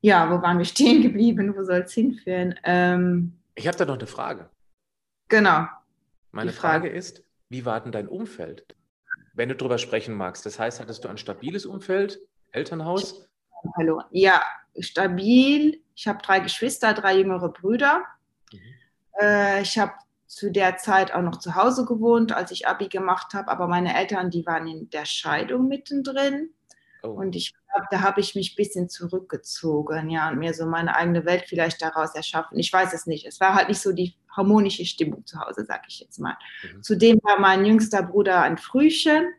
Ja, 0.00 0.30
wo 0.30 0.40
waren 0.40 0.58
wir 0.58 0.64
stehen 0.64 1.02
geblieben? 1.02 1.54
Wo 1.56 1.64
soll 1.64 1.80
es 1.80 1.92
hinführen? 1.92 2.54
Ähm, 2.64 3.36
ich 3.54 3.66
habe 3.66 3.76
da 3.76 3.84
noch 3.84 3.98
eine 3.98 4.06
Frage. 4.06 4.48
Genau. 5.28 5.66
Meine 6.32 6.52
Frage. 6.52 6.86
Frage 6.86 6.96
ist, 6.96 7.24
wie 7.48 7.64
war 7.64 7.80
denn 7.80 7.92
dein 7.92 8.08
Umfeld? 8.08 8.64
Wenn 9.34 9.48
du 9.48 9.54
darüber 9.54 9.78
sprechen 9.78 10.14
magst. 10.14 10.46
Das 10.46 10.58
heißt, 10.58 10.80
hattest 10.80 11.04
du 11.04 11.08
ein 11.08 11.18
stabiles 11.18 11.66
Umfeld, 11.66 12.20
Elternhaus? 12.52 13.28
Hallo. 13.76 14.02
Ja, 14.10 14.42
stabil. 14.78 15.82
Ich 15.94 16.06
habe 16.08 16.22
drei 16.22 16.40
Geschwister, 16.40 16.94
drei 16.94 17.18
jüngere 17.18 17.48
Brüder. 17.48 18.04
Mhm. 18.52 18.58
Äh, 19.20 19.62
ich 19.62 19.78
habe 19.78 19.92
zu 20.30 20.48
der 20.48 20.76
Zeit 20.76 21.12
auch 21.12 21.22
noch 21.22 21.40
zu 21.40 21.56
Hause 21.56 21.84
gewohnt, 21.84 22.30
als 22.30 22.52
ich 22.52 22.68
Abi 22.68 22.86
gemacht 22.86 23.34
habe, 23.34 23.50
aber 23.50 23.66
meine 23.66 23.98
Eltern, 23.98 24.30
die 24.30 24.46
waren 24.46 24.68
in 24.68 24.88
der 24.90 25.04
Scheidung 25.04 25.66
mittendrin. 25.66 26.50
Oh. 27.02 27.08
Und 27.08 27.34
ich 27.34 27.52
glaube, 27.52 27.88
da 27.90 28.02
habe 28.02 28.20
ich 28.20 28.36
mich 28.36 28.52
ein 28.52 28.56
bisschen 28.56 28.88
zurückgezogen, 28.88 30.08
ja, 30.08 30.30
und 30.30 30.38
mir 30.38 30.54
so 30.54 30.66
meine 30.66 30.94
eigene 30.94 31.24
Welt 31.24 31.46
vielleicht 31.48 31.82
daraus 31.82 32.14
erschaffen. 32.14 32.60
Ich 32.60 32.72
weiß 32.72 32.92
es 32.92 33.06
nicht. 33.06 33.26
Es 33.26 33.40
war 33.40 33.54
halt 33.54 33.68
nicht 33.68 33.80
so 33.80 33.92
die 33.92 34.14
harmonische 34.30 34.84
Stimmung 34.84 35.26
zu 35.26 35.40
Hause, 35.40 35.64
sage 35.64 35.86
ich 35.88 35.98
jetzt 35.98 36.20
mal. 36.20 36.36
Mhm. 36.62 36.82
Zudem 36.84 37.18
war 37.24 37.40
mein 37.40 37.64
jüngster 37.64 38.04
Bruder 38.04 38.42
ein 38.42 38.56
Frühchen. 38.56 39.32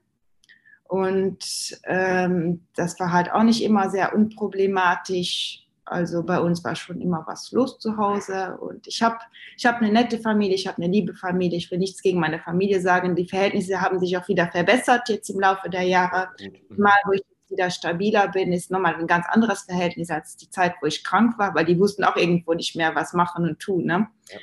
Und 0.89 1.79
ähm, 1.85 2.67
das 2.75 2.99
war 2.99 3.13
halt 3.13 3.31
auch 3.31 3.43
nicht 3.43 3.63
immer 3.63 3.89
sehr 3.89 4.13
unproblematisch. 4.13 5.65
Also 5.91 6.23
bei 6.23 6.39
uns 6.39 6.63
war 6.63 6.73
schon 6.73 7.01
immer 7.01 7.25
was 7.27 7.51
los 7.51 7.77
zu 7.77 7.97
Hause 7.97 8.57
und 8.61 8.87
ich 8.87 9.01
habe 9.01 9.17
ich 9.57 9.65
hab 9.65 9.81
eine 9.81 9.91
nette 9.91 10.19
Familie, 10.19 10.55
ich 10.55 10.65
habe 10.65 10.81
eine 10.81 10.89
liebe 10.89 11.13
Familie. 11.13 11.57
Ich 11.57 11.69
will 11.69 11.79
nichts 11.79 12.01
gegen 12.01 12.17
meine 12.17 12.39
Familie 12.39 12.79
sagen. 12.79 13.13
Die 13.13 13.27
Verhältnisse 13.27 13.81
haben 13.81 13.99
sich 13.99 14.15
auch 14.15 14.25
wieder 14.29 14.47
verbessert 14.47 15.09
jetzt 15.09 15.29
im 15.29 15.41
Laufe 15.41 15.69
der 15.69 15.81
Jahre. 15.81 16.29
Mal, 16.69 16.95
wo 17.05 17.11
ich 17.11 17.23
wieder 17.49 17.69
stabiler 17.69 18.29
bin, 18.29 18.53
ist 18.53 18.71
nochmal 18.71 18.95
ein 18.95 19.05
ganz 19.05 19.25
anderes 19.27 19.63
Verhältnis 19.63 20.09
als 20.09 20.37
die 20.37 20.49
Zeit, 20.49 20.75
wo 20.79 20.85
ich 20.85 21.03
krank 21.03 21.37
war, 21.37 21.53
weil 21.55 21.65
die 21.65 21.77
wussten 21.77 22.05
auch 22.05 22.15
irgendwo 22.15 22.53
nicht 22.53 22.77
mehr, 22.77 22.95
was 22.95 23.11
machen 23.11 23.43
und 23.43 23.59
tun. 23.59 23.83
Ne? 23.83 24.07
Ja. 24.29 24.39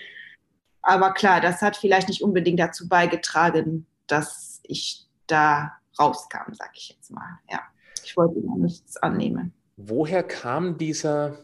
Aber 0.82 1.14
klar, 1.14 1.40
das 1.40 1.62
hat 1.62 1.78
vielleicht 1.78 2.08
nicht 2.08 2.22
unbedingt 2.22 2.60
dazu 2.60 2.90
beigetragen, 2.90 3.86
dass 4.06 4.60
ich 4.64 5.06
da 5.26 5.72
rauskam, 5.98 6.52
sag 6.52 6.72
ich 6.74 6.90
jetzt 6.90 7.10
mal. 7.10 7.38
Ja, 7.50 7.62
ich 8.04 8.14
wollte 8.18 8.38
immer 8.38 8.58
nichts 8.58 8.98
annehmen. 8.98 9.54
Woher 9.80 10.24
kam 10.24 10.76
dieser 10.76 11.38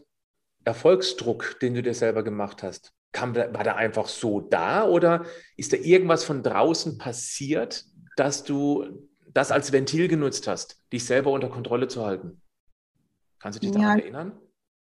Erfolgsdruck, 0.65 1.61
den 1.61 1.75
du 1.75 1.85
dir 1.85 1.95
selber 1.95 2.25
gemacht 2.25 2.65
hast? 2.65 2.93
Kam, 3.13 3.37
war 3.37 3.63
der 3.63 3.77
einfach 3.77 4.09
so 4.09 4.41
da 4.41 4.85
oder 4.89 5.25
ist 5.57 5.73
da 5.73 5.77
irgendwas 5.77 6.25
von 6.25 6.43
draußen 6.43 6.99
passiert, 6.99 7.85
dass 8.17 8.43
du 8.43 9.09
das 9.29 9.53
als 9.53 9.71
Ventil 9.71 10.09
genutzt 10.09 10.49
hast, 10.49 10.83
dich 10.93 11.05
selber 11.05 11.31
unter 11.31 11.49
Kontrolle 11.49 11.87
zu 11.87 12.05
halten? 12.05 12.43
Kannst 13.39 13.63
du 13.63 13.67
dich 13.67 13.71
daran 13.71 14.01
erinnern? 14.01 14.33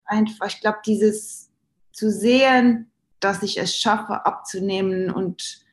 Einfach, 0.05 0.45
ich 0.45 0.61
glaube, 0.61 0.79
dieses 0.85 1.49
zu 1.93 2.11
sehen, 2.11 2.91
dass 3.19 3.41
ich 3.41 3.59
es 3.59 3.75
schaffe, 3.75 4.23
abzunehmen 4.23 5.09
und 5.09 5.65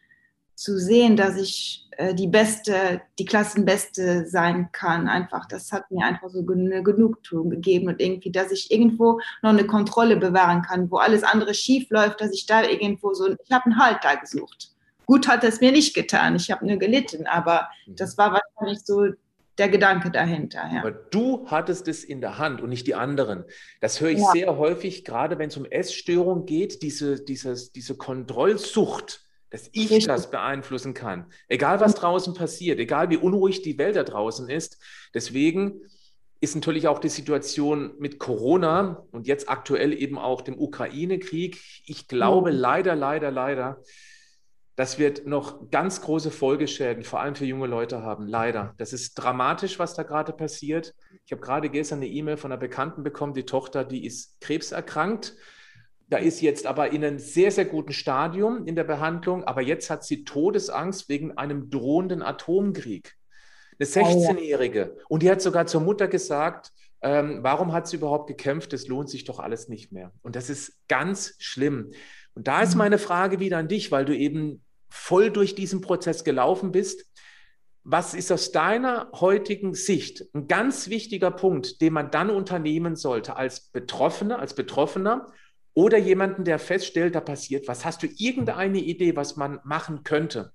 zu 0.58 0.76
sehen, 0.76 1.16
dass 1.16 1.36
ich 1.36 1.86
äh, 1.92 2.14
die 2.14 2.26
Beste, 2.26 3.00
die 3.20 3.24
Klassenbeste 3.24 4.26
sein 4.26 4.70
kann. 4.72 5.06
Einfach, 5.06 5.46
das 5.46 5.70
hat 5.70 5.88
mir 5.92 6.04
einfach 6.04 6.30
so 6.30 6.40
eine 6.40 6.82
Genugtuung 6.82 7.48
gegeben 7.48 7.86
und 7.86 8.00
irgendwie, 8.00 8.32
dass 8.32 8.50
ich 8.50 8.72
irgendwo 8.72 9.20
noch 9.40 9.50
eine 9.50 9.66
Kontrolle 9.66 10.16
bewahren 10.16 10.62
kann, 10.62 10.90
wo 10.90 10.96
alles 10.96 11.22
andere 11.22 11.54
schief 11.54 11.88
läuft, 11.90 12.20
dass 12.20 12.32
ich 12.32 12.46
da 12.46 12.64
irgendwo 12.64 13.14
so, 13.14 13.28
ich 13.28 13.52
habe 13.52 13.66
einen 13.66 13.78
Halt 13.78 13.98
da 14.02 14.16
gesucht. 14.16 14.72
Gut 15.06 15.28
hat 15.28 15.44
es 15.44 15.60
mir 15.60 15.70
nicht 15.70 15.94
getan, 15.94 16.34
ich 16.34 16.50
habe 16.50 16.66
nur 16.66 16.76
gelitten, 16.76 17.28
aber 17.28 17.68
mhm. 17.86 17.94
das 17.94 18.18
war 18.18 18.32
wahrscheinlich 18.32 18.84
so 18.84 19.06
der 19.58 19.68
Gedanke 19.68 20.10
dahinter. 20.10 20.68
Ja. 20.72 20.80
Aber 20.80 20.90
du 20.90 21.46
hattest 21.46 21.86
es 21.86 22.02
in 22.02 22.20
der 22.20 22.38
Hand 22.38 22.60
und 22.60 22.70
nicht 22.70 22.88
die 22.88 22.96
anderen. 22.96 23.44
Das 23.80 24.00
höre 24.00 24.10
ich 24.10 24.18
ja. 24.18 24.32
sehr 24.32 24.56
häufig, 24.56 25.04
gerade 25.04 25.38
wenn 25.38 25.50
es 25.50 25.56
um 25.56 25.66
Essstörung 25.66 26.46
geht, 26.46 26.82
diese, 26.82 27.24
dieses, 27.24 27.70
diese 27.70 27.96
Kontrollsucht 27.96 29.27
dass 29.50 29.68
ich 29.72 29.90
Richtig. 29.90 30.06
das 30.06 30.30
beeinflussen 30.30 30.94
kann. 30.94 31.26
Egal, 31.48 31.80
was 31.80 31.94
draußen 31.94 32.34
passiert, 32.34 32.78
egal 32.78 33.10
wie 33.10 33.16
unruhig 33.16 33.62
die 33.62 33.78
Welt 33.78 33.96
da 33.96 34.04
draußen 34.04 34.48
ist. 34.48 34.82
Deswegen 35.14 35.80
ist 36.40 36.54
natürlich 36.54 36.86
auch 36.86 36.98
die 36.98 37.08
Situation 37.08 37.94
mit 37.98 38.18
Corona 38.18 39.04
und 39.10 39.26
jetzt 39.26 39.48
aktuell 39.48 39.92
eben 39.92 40.18
auch 40.18 40.42
dem 40.42 40.58
Ukraine-Krieg. 40.58 41.60
Ich 41.86 42.06
glaube 42.06 42.52
mhm. 42.52 42.58
leider, 42.58 42.94
leider, 42.94 43.30
leider, 43.30 43.82
das 44.76 45.00
wird 45.00 45.26
noch 45.26 45.70
ganz 45.70 46.02
große 46.02 46.30
Folgeschäden, 46.30 47.02
vor 47.02 47.20
allem 47.20 47.34
für 47.34 47.44
junge 47.44 47.66
Leute 47.66 48.02
haben. 48.02 48.28
Leider. 48.28 48.74
Das 48.78 48.92
ist 48.92 49.14
dramatisch, 49.14 49.80
was 49.80 49.94
da 49.94 50.04
gerade 50.04 50.32
passiert. 50.32 50.94
Ich 51.24 51.32
habe 51.32 51.42
gerade 51.42 51.68
gestern 51.68 51.98
eine 51.98 52.06
E-Mail 52.06 52.36
von 52.36 52.52
einer 52.52 52.60
Bekannten 52.60 53.02
bekommen, 53.02 53.34
die 53.34 53.44
Tochter, 53.44 53.84
die 53.84 54.06
ist 54.06 54.40
krebserkrankt 54.40 55.34
da 56.08 56.16
ist 56.16 56.40
jetzt 56.40 56.66
aber 56.66 56.90
in 56.92 57.04
einem 57.04 57.18
sehr, 57.18 57.50
sehr 57.50 57.66
guten 57.66 57.92
Stadium 57.92 58.66
in 58.66 58.76
der 58.76 58.84
Behandlung, 58.84 59.44
aber 59.44 59.60
jetzt 59.60 59.90
hat 59.90 60.04
sie 60.04 60.24
Todesangst 60.24 61.08
wegen 61.08 61.36
einem 61.36 61.70
drohenden 61.70 62.22
Atomkrieg. 62.22 63.14
Eine 63.78 63.88
16-Jährige. 63.88 64.96
Und 65.08 65.22
die 65.22 65.30
hat 65.30 65.42
sogar 65.42 65.66
zur 65.66 65.82
Mutter 65.82 66.08
gesagt, 66.08 66.72
ähm, 67.02 67.40
warum 67.42 67.72
hat 67.72 67.86
sie 67.86 67.96
überhaupt 67.96 68.26
gekämpft? 68.26 68.72
Das 68.72 68.88
lohnt 68.88 69.08
sich 69.08 69.24
doch 69.24 69.38
alles 69.38 69.68
nicht 69.68 69.92
mehr. 69.92 70.12
Und 70.22 70.34
das 70.34 70.50
ist 70.50 70.80
ganz 70.88 71.34
schlimm. 71.38 71.92
Und 72.34 72.48
da 72.48 72.62
ist 72.62 72.74
mhm. 72.74 72.78
meine 72.78 72.98
Frage 72.98 73.38
wieder 73.38 73.58
an 73.58 73.68
dich, 73.68 73.92
weil 73.92 74.04
du 74.04 74.16
eben 74.16 74.64
voll 74.88 75.30
durch 75.30 75.54
diesen 75.54 75.80
Prozess 75.80 76.24
gelaufen 76.24 76.72
bist. 76.72 77.04
Was 77.84 78.14
ist 78.14 78.32
aus 78.32 78.50
deiner 78.50 79.10
heutigen 79.14 79.74
Sicht 79.74 80.24
ein 80.34 80.48
ganz 80.48 80.88
wichtiger 80.88 81.30
Punkt, 81.30 81.80
den 81.80 81.92
man 81.92 82.10
dann 82.10 82.30
unternehmen 82.30 82.96
sollte 82.96 83.36
als 83.36 83.68
Betroffener, 83.70 84.38
als 84.38 84.54
Betroffener 84.54 85.32
oder 85.78 85.96
jemanden, 85.96 86.42
der 86.42 86.58
feststellt, 86.58 87.14
da 87.14 87.20
passiert 87.20 87.68
was. 87.68 87.84
Hast 87.84 88.02
du 88.02 88.08
irgendeine 88.16 88.78
Idee, 88.78 89.14
was 89.14 89.36
man 89.36 89.60
machen 89.62 90.02
könnte, 90.02 90.52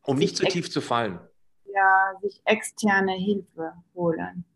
um 0.00 0.16
sich 0.16 0.30
nicht 0.30 0.36
zu 0.38 0.44
tief 0.46 0.70
zu 0.70 0.80
fallen? 0.80 1.20
Ja, 1.66 2.14
sich 2.22 2.40
externe 2.46 3.12
Hilfe 3.12 3.74
holen. 3.94 4.46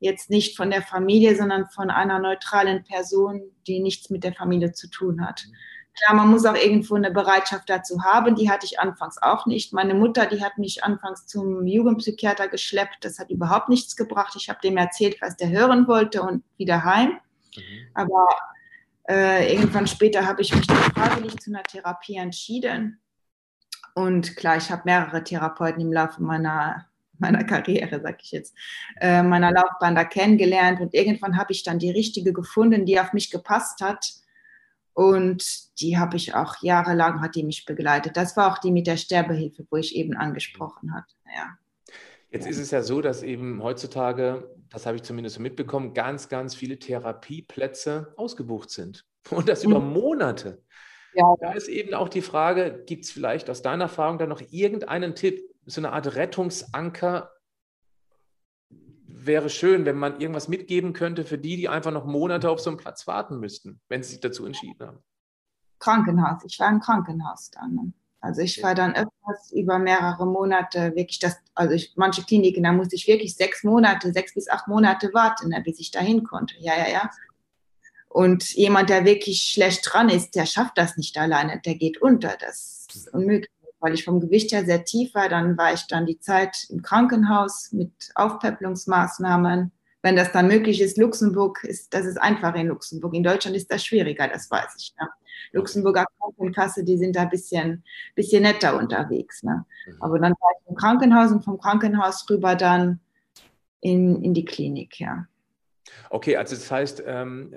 Jetzt 0.00 0.28
nicht 0.28 0.54
von 0.54 0.68
der 0.68 0.82
Familie, 0.82 1.34
sondern 1.34 1.66
von 1.70 1.88
einer 1.88 2.18
neutralen 2.18 2.84
Person, 2.84 3.40
die 3.66 3.80
nichts 3.80 4.10
mit 4.10 4.22
der 4.22 4.34
Familie 4.34 4.72
zu 4.72 4.90
tun 4.90 5.26
hat. 5.26 5.46
Klar, 5.94 6.14
man 6.14 6.28
muss 6.28 6.44
auch 6.44 6.54
irgendwo 6.54 6.94
eine 6.94 7.10
Bereitschaft 7.10 7.70
dazu 7.70 8.02
haben. 8.02 8.34
Die 8.34 8.50
hatte 8.50 8.66
ich 8.66 8.80
anfangs 8.80 9.16
auch 9.22 9.46
nicht. 9.46 9.72
Meine 9.72 9.94
Mutter, 9.94 10.26
die 10.26 10.44
hat 10.44 10.58
mich 10.58 10.84
anfangs 10.84 11.26
zum 11.26 11.66
Jugendpsychiater 11.66 12.48
geschleppt. 12.48 12.98
Das 13.00 13.18
hat 13.18 13.30
überhaupt 13.30 13.70
nichts 13.70 13.96
gebracht. 13.96 14.36
Ich 14.36 14.50
habe 14.50 14.60
dem 14.62 14.76
erzählt, 14.76 15.22
was 15.22 15.38
der 15.38 15.48
hören 15.48 15.88
wollte 15.88 16.20
und 16.20 16.44
wieder 16.58 16.84
heim. 16.84 17.18
Mhm. 17.56 17.62
Aber 17.94 18.26
äh, 19.10 19.52
irgendwann 19.52 19.88
später 19.88 20.24
habe 20.24 20.42
ich 20.42 20.54
mich 20.54 20.66
dann 20.68 20.76
freiwillig 20.76 21.36
zu 21.40 21.50
einer 21.50 21.64
Therapie 21.64 22.14
entschieden. 22.14 23.00
Und 23.94 24.36
klar, 24.36 24.56
ich 24.56 24.70
habe 24.70 24.82
mehrere 24.84 25.24
Therapeuten 25.24 25.82
im 25.82 25.92
Laufe 25.92 26.22
meiner, 26.22 26.86
meiner 27.18 27.42
Karriere, 27.42 28.00
sag 28.00 28.22
ich 28.22 28.30
jetzt, 28.30 28.54
äh, 29.00 29.24
meiner 29.24 29.50
Laufbahn 29.50 29.96
da 29.96 30.04
kennengelernt. 30.04 30.80
Und 30.80 30.94
irgendwann 30.94 31.36
habe 31.36 31.52
ich 31.52 31.64
dann 31.64 31.80
die 31.80 31.90
richtige 31.90 32.32
gefunden, 32.32 32.86
die 32.86 33.00
auf 33.00 33.12
mich 33.12 33.32
gepasst 33.32 33.80
hat. 33.80 34.12
Und 34.92 35.80
die 35.80 35.98
habe 35.98 36.16
ich 36.16 36.34
auch 36.34 36.62
jahrelang, 36.62 37.20
hat 37.20 37.34
die 37.34 37.42
mich 37.42 37.64
begleitet. 37.64 38.16
Das 38.16 38.36
war 38.36 38.52
auch 38.52 38.58
die 38.58 38.70
mit 38.70 38.86
der 38.86 38.96
Sterbehilfe, 38.96 39.66
wo 39.70 39.76
ich 39.76 39.96
eben 39.96 40.16
angesprochen 40.16 40.94
hatte. 40.94 41.14
Ja. 41.36 41.56
Jetzt 42.30 42.46
ist 42.46 42.58
es 42.58 42.70
ja 42.70 42.82
so, 42.82 43.00
dass 43.00 43.24
eben 43.24 43.60
heutzutage, 43.60 44.48
das 44.70 44.86
habe 44.86 44.96
ich 44.96 45.02
zumindest 45.02 45.36
so 45.36 45.42
mitbekommen, 45.42 45.94
ganz, 45.94 46.28
ganz 46.28 46.54
viele 46.54 46.78
Therapieplätze 46.78 48.14
ausgebucht 48.16 48.70
sind. 48.70 49.04
Und 49.30 49.48
das 49.48 49.64
über 49.64 49.80
mhm. 49.80 49.92
Monate. 49.92 50.62
Ja. 51.14 51.34
Da 51.40 51.52
ist 51.52 51.68
eben 51.68 51.92
auch 51.94 52.08
die 52.08 52.22
Frage, 52.22 52.84
gibt 52.86 53.04
es 53.04 53.10
vielleicht 53.10 53.50
aus 53.50 53.62
deiner 53.62 53.84
Erfahrung 53.84 54.18
da 54.18 54.26
noch 54.26 54.40
irgendeinen 54.50 55.14
Tipp, 55.14 55.42
so 55.66 55.80
eine 55.80 55.92
Art 55.92 56.14
Rettungsanker? 56.14 57.30
Wäre 59.06 59.50
schön, 59.50 59.84
wenn 59.84 59.98
man 59.98 60.20
irgendwas 60.20 60.48
mitgeben 60.48 60.92
könnte 60.92 61.24
für 61.24 61.36
die, 61.36 61.56
die 61.56 61.68
einfach 61.68 61.90
noch 61.90 62.06
Monate 62.06 62.48
auf 62.48 62.60
so 62.60 62.70
einen 62.70 62.76
Platz 62.78 63.06
warten 63.06 63.40
müssten, 63.40 63.80
wenn 63.88 64.02
sie 64.02 64.12
sich 64.12 64.20
dazu 64.20 64.46
entschieden 64.46 64.86
haben. 64.86 65.02
Krankenhaus. 65.80 66.44
Ich 66.44 66.58
war 66.60 66.70
im 66.70 66.80
Krankenhaus 66.80 67.50
dann. 67.50 67.94
Also 68.20 68.42
ich 68.42 68.62
war 68.62 68.74
dann 68.74 68.94
öfters 68.94 69.50
über 69.52 69.78
mehrere 69.78 70.26
Monate 70.26 70.94
wirklich 70.94 71.18
das, 71.20 71.36
also 71.54 71.74
ich, 71.74 71.92
manche 71.96 72.22
Kliniken, 72.22 72.64
da 72.64 72.72
musste 72.72 72.94
ich 72.94 73.06
wirklich 73.06 73.34
sechs 73.34 73.64
Monate, 73.64 74.12
sechs 74.12 74.34
bis 74.34 74.48
acht 74.50 74.68
Monate 74.68 75.12
warten, 75.14 75.54
bis 75.64 75.80
ich 75.80 75.90
dahin 75.90 76.22
konnte. 76.24 76.54
Ja, 76.58 76.76
ja, 76.76 76.90
ja. 76.90 77.10
Und 78.08 78.50
jemand, 78.54 78.90
der 78.90 79.04
wirklich 79.04 79.42
schlecht 79.42 79.88
dran 79.90 80.08
ist, 80.08 80.34
der 80.34 80.44
schafft 80.44 80.76
das 80.76 80.96
nicht 80.96 81.16
alleine, 81.16 81.60
der 81.64 81.76
geht 81.76 82.02
unter. 82.02 82.36
Das 82.38 82.86
ist 82.92 83.12
unmöglich. 83.14 83.50
Weil 83.82 83.94
ich 83.94 84.04
vom 84.04 84.20
Gewicht 84.20 84.52
her 84.52 84.66
sehr 84.66 84.84
tief 84.84 85.14
war, 85.14 85.30
dann 85.30 85.56
war 85.56 85.72
ich 85.72 85.86
dann 85.86 86.04
die 86.04 86.20
Zeit 86.20 86.66
im 86.68 86.82
Krankenhaus 86.82 87.72
mit 87.72 87.92
Aufpäpplungsmaßnahmen. 88.14 89.72
Wenn 90.02 90.16
das 90.16 90.32
dann 90.32 90.48
möglich 90.48 90.80
ist, 90.80 90.96
Luxemburg 90.96 91.62
ist, 91.64 91.92
das 91.92 92.06
ist 92.06 92.16
einfach 92.16 92.54
in 92.54 92.68
Luxemburg. 92.68 93.14
In 93.14 93.22
Deutschland 93.22 93.56
ist 93.56 93.70
das 93.70 93.84
schwieriger, 93.84 94.28
das 94.28 94.50
weiß 94.50 94.74
ich. 94.78 94.94
Ne? 94.98 95.08
Luxemburger 95.52 96.06
Krankenkasse, 96.18 96.84
die 96.84 96.96
sind 96.96 97.16
da 97.16 97.22
ein 97.22 97.30
bisschen, 97.30 97.84
bisschen 98.14 98.42
netter 98.42 98.78
unterwegs. 98.78 99.42
Ne? 99.42 99.64
Mhm. 99.86 99.96
Aber 100.00 100.18
dann 100.18 100.32
war 100.32 100.50
ich 100.58 100.70
im 100.70 100.76
Krankenhaus 100.76 101.32
und 101.32 101.44
vom 101.44 101.58
Krankenhaus 101.58 102.24
rüber 102.30 102.54
dann 102.54 103.00
in, 103.80 104.22
in 104.22 104.34
die 104.34 104.44
Klinik, 104.44 105.00
ja. 105.00 105.26
Okay, 106.08 106.36
also 106.36 106.54
das 106.54 106.70
heißt, 106.70 107.02
ähm, 107.06 107.54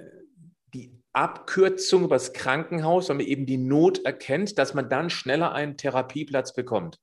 die 0.73 0.91
Abkürzung 1.11 2.03
übers 2.03 2.33
Krankenhaus, 2.33 3.09
weil 3.09 3.17
man 3.17 3.25
eben 3.25 3.45
die 3.45 3.57
Not 3.57 4.03
erkennt, 4.05 4.57
dass 4.57 4.73
man 4.73 4.89
dann 4.89 5.09
schneller 5.09 5.53
einen 5.53 5.77
Therapieplatz 5.77 6.53
bekommt. 6.53 6.99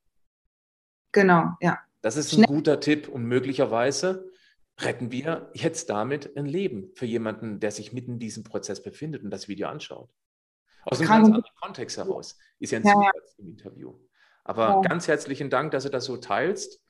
Genau, 1.13 1.51
ja. 1.61 1.79
Das 2.03 2.17
ist 2.17 2.33
ein 2.33 2.45
Schnell. 2.45 2.47
guter 2.47 2.81
Tipp 2.81 3.09
und 3.09 3.25
möglicherweise 3.25 4.30
retten 4.83 5.11
wir 5.13 5.51
jetzt 5.55 5.91
damit 5.91 6.37
ein 6.37 6.47
Leben 6.47 6.91
für 6.95 7.07
jemanden, 7.07 7.61
der 7.61 7.71
sich 7.71 7.93
mitten 7.93 8.13
in 8.13 8.19
diesem 8.19 8.45
Prozess 8.45 8.83
befindet 8.83 9.23
und 9.23 9.31
das 9.31 9.49
Video 9.49 9.69
anschaut. 9.69 10.11
Aus 10.85 10.99
einem 10.99 11.09
ganz 11.09 11.27
anderen 11.27 11.45
Kontext 11.61 11.97
heraus. 11.97 12.39
Ist 12.59 12.73
ja 12.73 12.79
ein 12.79 12.87
ja, 12.87 13.11
im 13.39 13.49
Interview. 13.49 13.95
Aber 14.45 14.69
ja. 14.69 14.81
ganz 14.81 15.09
herzlichen 15.09 15.51
Dank, 15.51 15.73
dass 15.73 15.85
du 15.85 15.91
das 15.91 16.05
so 16.05 16.17
teilst. 16.17 16.83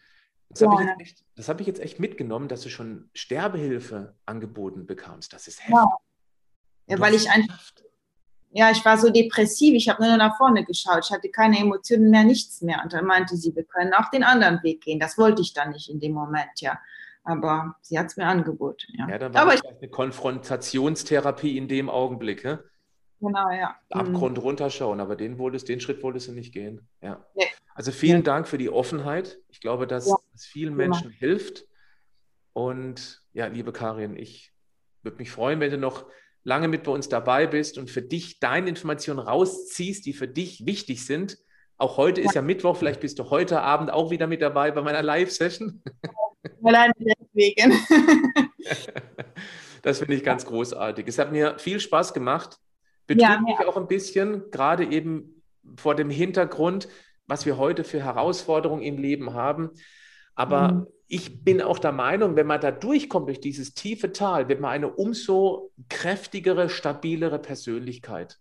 Das 0.50 0.60
ja. 0.60 0.70
habe 0.70 1.02
ich, 1.02 1.48
hab 1.48 1.60
ich, 1.60 1.66
jetzt 1.66 1.80
echt 1.80 2.00
mitgenommen, 2.00 2.48
dass 2.48 2.62
du 2.62 2.68
schon 2.68 3.10
Sterbehilfe 3.14 4.16
angeboten 4.26 4.86
bekamst. 4.86 5.32
Das 5.32 5.46
ist 5.46 5.60
heftig. 5.60 5.74
Ja, 5.74 5.88
ja 6.86 7.00
weil 7.00 7.14
ich 7.14 7.30
einfach, 7.30 7.58
ja, 8.50 8.70
ich 8.70 8.84
war 8.84 8.98
so 8.98 9.10
depressiv, 9.10 9.74
ich 9.74 9.88
habe 9.88 10.04
nur 10.04 10.16
nach 10.16 10.36
vorne 10.36 10.64
geschaut, 10.64 11.04
ich 11.04 11.12
hatte 11.12 11.28
keine 11.28 11.58
Emotionen 11.58 12.10
mehr, 12.10 12.24
nichts 12.24 12.62
mehr. 12.62 12.80
Und 12.82 12.92
dann 12.92 13.04
meinte 13.04 13.36
sie, 13.36 13.54
wir 13.54 13.64
können 13.64 13.94
auch 13.94 14.10
den 14.10 14.24
anderen 14.24 14.62
Weg 14.62 14.82
gehen. 14.82 14.98
Das 14.98 15.18
wollte 15.18 15.42
ich 15.42 15.52
dann 15.52 15.70
nicht 15.70 15.88
in 15.88 16.00
dem 16.00 16.12
Moment, 16.12 16.60
ja. 16.60 16.80
Aber 17.22 17.76
sie 17.82 17.98
hat 17.98 18.06
es 18.06 18.16
mir 18.16 18.26
angeboten, 18.26 18.86
ja. 18.98 19.08
Ja, 19.08 19.18
dann 19.18 19.34
war 19.34 19.42
Aber 19.42 19.54
ich, 19.54 19.62
eine 19.64 19.88
Konfrontationstherapie 19.88 21.56
in 21.56 21.68
dem 21.68 21.90
Augenblick, 21.90 22.44
hä? 22.44 22.58
Genau, 23.20 23.50
ja. 23.50 23.76
Abgrund 23.90 24.38
mhm. 24.38 24.42
runterschauen, 24.42 25.00
aber 25.00 25.14
den, 25.14 25.38
wolltest, 25.38 25.68
den 25.68 25.80
Schritt 25.80 26.02
wolltest 26.02 26.28
du 26.28 26.32
nicht 26.32 26.54
gehen. 26.54 26.88
Ja. 27.02 27.24
Nee. 27.34 27.46
Also 27.74 27.92
vielen 27.92 28.24
Dank 28.24 28.48
für 28.48 28.58
die 28.58 28.70
Offenheit. 28.70 29.38
Ich 29.48 29.60
glaube, 29.60 29.86
dass 29.86 30.06
ja. 30.08 30.16
es 30.34 30.46
vielen 30.46 30.74
Menschen 30.74 31.10
hilft. 31.10 31.66
Und 32.52 33.22
ja, 33.32 33.46
liebe 33.46 33.72
Karin, 33.72 34.16
ich 34.16 34.52
würde 35.02 35.18
mich 35.18 35.30
freuen, 35.30 35.60
wenn 35.60 35.70
du 35.70 35.78
noch 35.78 36.06
lange 36.42 36.68
mit 36.68 36.84
bei 36.84 36.92
uns 36.92 37.08
dabei 37.08 37.46
bist 37.46 37.78
und 37.78 37.90
für 37.90 38.02
dich 38.02 38.40
deine 38.40 38.68
Informationen 38.68 39.18
rausziehst, 39.18 40.06
die 40.06 40.14
für 40.14 40.28
dich 40.28 40.64
wichtig 40.64 41.04
sind. 41.04 41.38
Auch 41.76 41.96
heute 41.96 42.20
ja. 42.22 42.26
ist 42.26 42.34
ja 42.34 42.42
Mittwoch, 42.42 42.76
vielleicht 42.76 43.00
bist 43.00 43.18
du 43.18 43.30
heute 43.30 43.60
Abend 43.60 43.90
auch 43.90 44.10
wieder 44.10 44.26
mit 44.26 44.42
dabei 44.42 44.70
bei 44.70 44.82
meiner 44.82 45.02
Live-Session. 45.02 45.82
Allein 46.62 46.92
deswegen. 46.98 47.72
das 49.82 49.98
finde 49.98 50.14
ich 50.14 50.24
ganz 50.24 50.46
großartig. 50.46 51.06
Es 51.06 51.18
hat 51.18 51.32
mir 51.32 51.58
viel 51.58 51.80
Spaß 51.80 52.14
gemacht. 52.14 52.58
Betrübt 53.06 53.28
ja, 53.28 53.40
mich 53.40 53.58
auch 53.66 53.76
ein 53.76 53.88
bisschen, 53.88 54.50
gerade 54.50 54.84
eben 54.84 55.42
vor 55.76 55.94
dem 55.94 56.10
Hintergrund, 56.10 56.88
was 57.26 57.46
wir 57.46 57.58
heute 57.58 57.84
für 57.84 58.02
Herausforderungen 58.02 58.82
im 58.82 58.98
Leben 58.98 59.34
haben. 59.34 59.70
Aber 60.34 60.72
mhm. 60.72 60.86
ich 61.06 61.44
bin 61.44 61.60
auch 61.60 61.78
der 61.78 61.92
Meinung, 61.92 62.36
wenn 62.36 62.46
man 62.46 62.60
da 62.60 62.70
durchkommt 62.70 63.28
durch 63.28 63.40
dieses 63.40 63.74
tiefe 63.74 64.12
Tal, 64.12 64.48
wird 64.48 64.60
man 64.60 64.70
eine 64.70 64.88
umso 64.88 65.72
kräftigere, 65.88 66.68
stabilere 66.68 67.38
Persönlichkeit. 67.38 68.38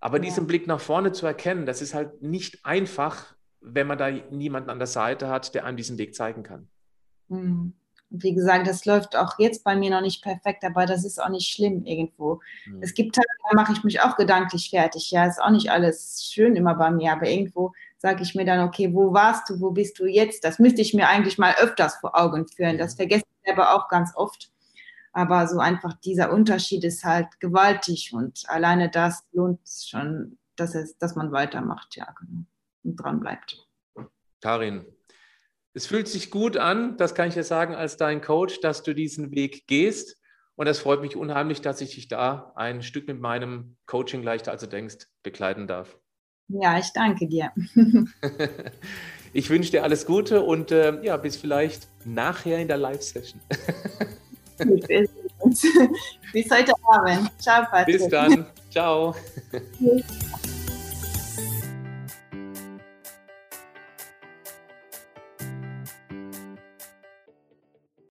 Aber 0.00 0.18
ja. 0.18 0.24
diesen 0.24 0.46
Blick 0.46 0.66
nach 0.66 0.80
vorne 0.80 1.12
zu 1.12 1.26
erkennen, 1.26 1.66
das 1.66 1.80
ist 1.80 1.94
halt 1.94 2.22
nicht 2.22 2.64
einfach, 2.64 3.34
wenn 3.60 3.86
man 3.86 3.98
da 3.98 4.10
niemanden 4.10 4.70
an 4.70 4.78
der 4.78 4.86
Seite 4.86 5.28
hat, 5.28 5.54
der 5.54 5.64
einem 5.64 5.76
diesen 5.76 5.98
Weg 5.98 6.14
zeigen 6.14 6.42
kann. 6.42 6.68
Mhm. 7.28 7.74
wie 8.10 8.34
gesagt, 8.34 8.66
das 8.68 8.84
läuft 8.84 9.16
auch 9.16 9.38
jetzt 9.38 9.64
bei 9.64 9.74
mir 9.74 9.90
noch 9.90 10.00
nicht 10.00 10.22
perfekt, 10.22 10.64
aber 10.64 10.86
das 10.86 11.04
ist 11.04 11.20
auch 11.20 11.28
nicht 11.28 11.52
schlimm 11.52 11.84
irgendwo. 11.84 12.40
Mhm. 12.66 12.82
Es 12.82 12.94
gibt 12.94 13.16
Tage, 13.16 13.26
da 13.50 13.56
mache 13.56 13.72
ich 13.72 13.84
mich 13.84 14.00
auch 14.00 14.16
gedanklich 14.16 14.70
fertig. 14.70 15.10
Ja, 15.10 15.26
ist 15.26 15.42
auch 15.42 15.50
nicht 15.50 15.70
alles 15.70 16.24
schön 16.24 16.56
immer 16.56 16.74
bei 16.74 16.90
mir, 16.90 17.12
aber 17.12 17.28
irgendwo 17.28 17.72
sage 17.98 18.22
ich 18.22 18.34
mir 18.34 18.44
dann, 18.44 18.66
okay, 18.66 18.94
wo 18.94 19.12
warst 19.12 19.50
du, 19.50 19.60
wo 19.60 19.70
bist 19.70 19.98
du 19.98 20.06
jetzt? 20.06 20.44
Das 20.44 20.58
müsste 20.58 20.82
ich 20.82 20.94
mir 20.94 21.08
eigentlich 21.08 21.38
mal 21.38 21.54
öfters 21.58 21.96
vor 21.96 22.16
Augen 22.16 22.46
führen. 22.46 22.78
Das 22.78 22.94
vergesse 22.94 23.24
ich 23.24 23.46
selber 23.46 23.74
auch 23.74 23.88
ganz 23.88 24.12
oft. 24.14 24.50
Aber 25.12 25.48
so 25.48 25.58
einfach 25.58 25.94
dieser 25.94 26.30
Unterschied 26.30 26.84
ist 26.84 27.04
halt 27.04 27.40
gewaltig 27.40 28.12
und 28.12 28.44
alleine 28.48 28.90
das 28.90 29.24
lohnt 29.32 29.60
schon, 29.66 30.38
dass, 30.56 30.74
es, 30.74 30.98
dass 30.98 31.16
man 31.16 31.32
weitermacht, 31.32 31.96
ja, 31.96 32.06
genau, 32.18 32.44
und 32.84 32.96
dran 32.96 33.20
bleibt. 33.20 33.66
Karin, 34.42 34.84
es 35.76 35.86
fühlt 35.86 36.08
sich 36.08 36.30
gut 36.30 36.56
an, 36.56 36.96
das 36.96 37.14
kann 37.14 37.28
ich 37.28 37.34
dir 37.34 37.44
sagen, 37.44 37.74
als 37.74 37.98
dein 37.98 38.22
Coach, 38.22 38.60
dass 38.62 38.82
du 38.82 38.94
diesen 38.94 39.32
Weg 39.32 39.66
gehst. 39.66 40.16
Und 40.54 40.68
es 40.68 40.78
freut 40.78 41.02
mich 41.02 41.16
unheimlich, 41.16 41.60
dass 41.60 41.82
ich 41.82 41.94
dich 41.94 42.08
da 42.08 42.52
ein 42.56 42.82
Stück 42.82 43.06
mit 43.06 43.20
meinem 43.20 43.76
Coaching 43.84 44.22
leichter 44.22 44.52
als 44.52 44.62
du 44.62 44.68
denkst 44.68 45.06
begleiten 45.22 45.66
darf. 45.66 45.98
Ja, 46.48 46.78
ich 46.78 46.94
danke 46.94 47.28
dir. 47.28 47.52
ich 49.34 49.50
wünsche 49.50 49.70
dir 49.70 49.82
alles 49.82 50.06
Gute 50.06 50.40
und 50.40 50.70
äh, 50.70 50.98
ja, 51.04 51.18
bis 51.18 51.36
vielleicht 51.36 51.88
nachher 52.06 52.58
in 52.58 52.68
der 52.68 52.78
Live-Session. 52.78 53.38
bis 56.32 56.50
heute 56.50 56.72
Abend. 56.90 57.30
Ciao, 57.38 57.66
Patrick. 57.70 57.98
Bis 57.98 58.08
dann. 58.08 58.46
Ciao. 58.70 59.14
Tschüss. 59.76 60.55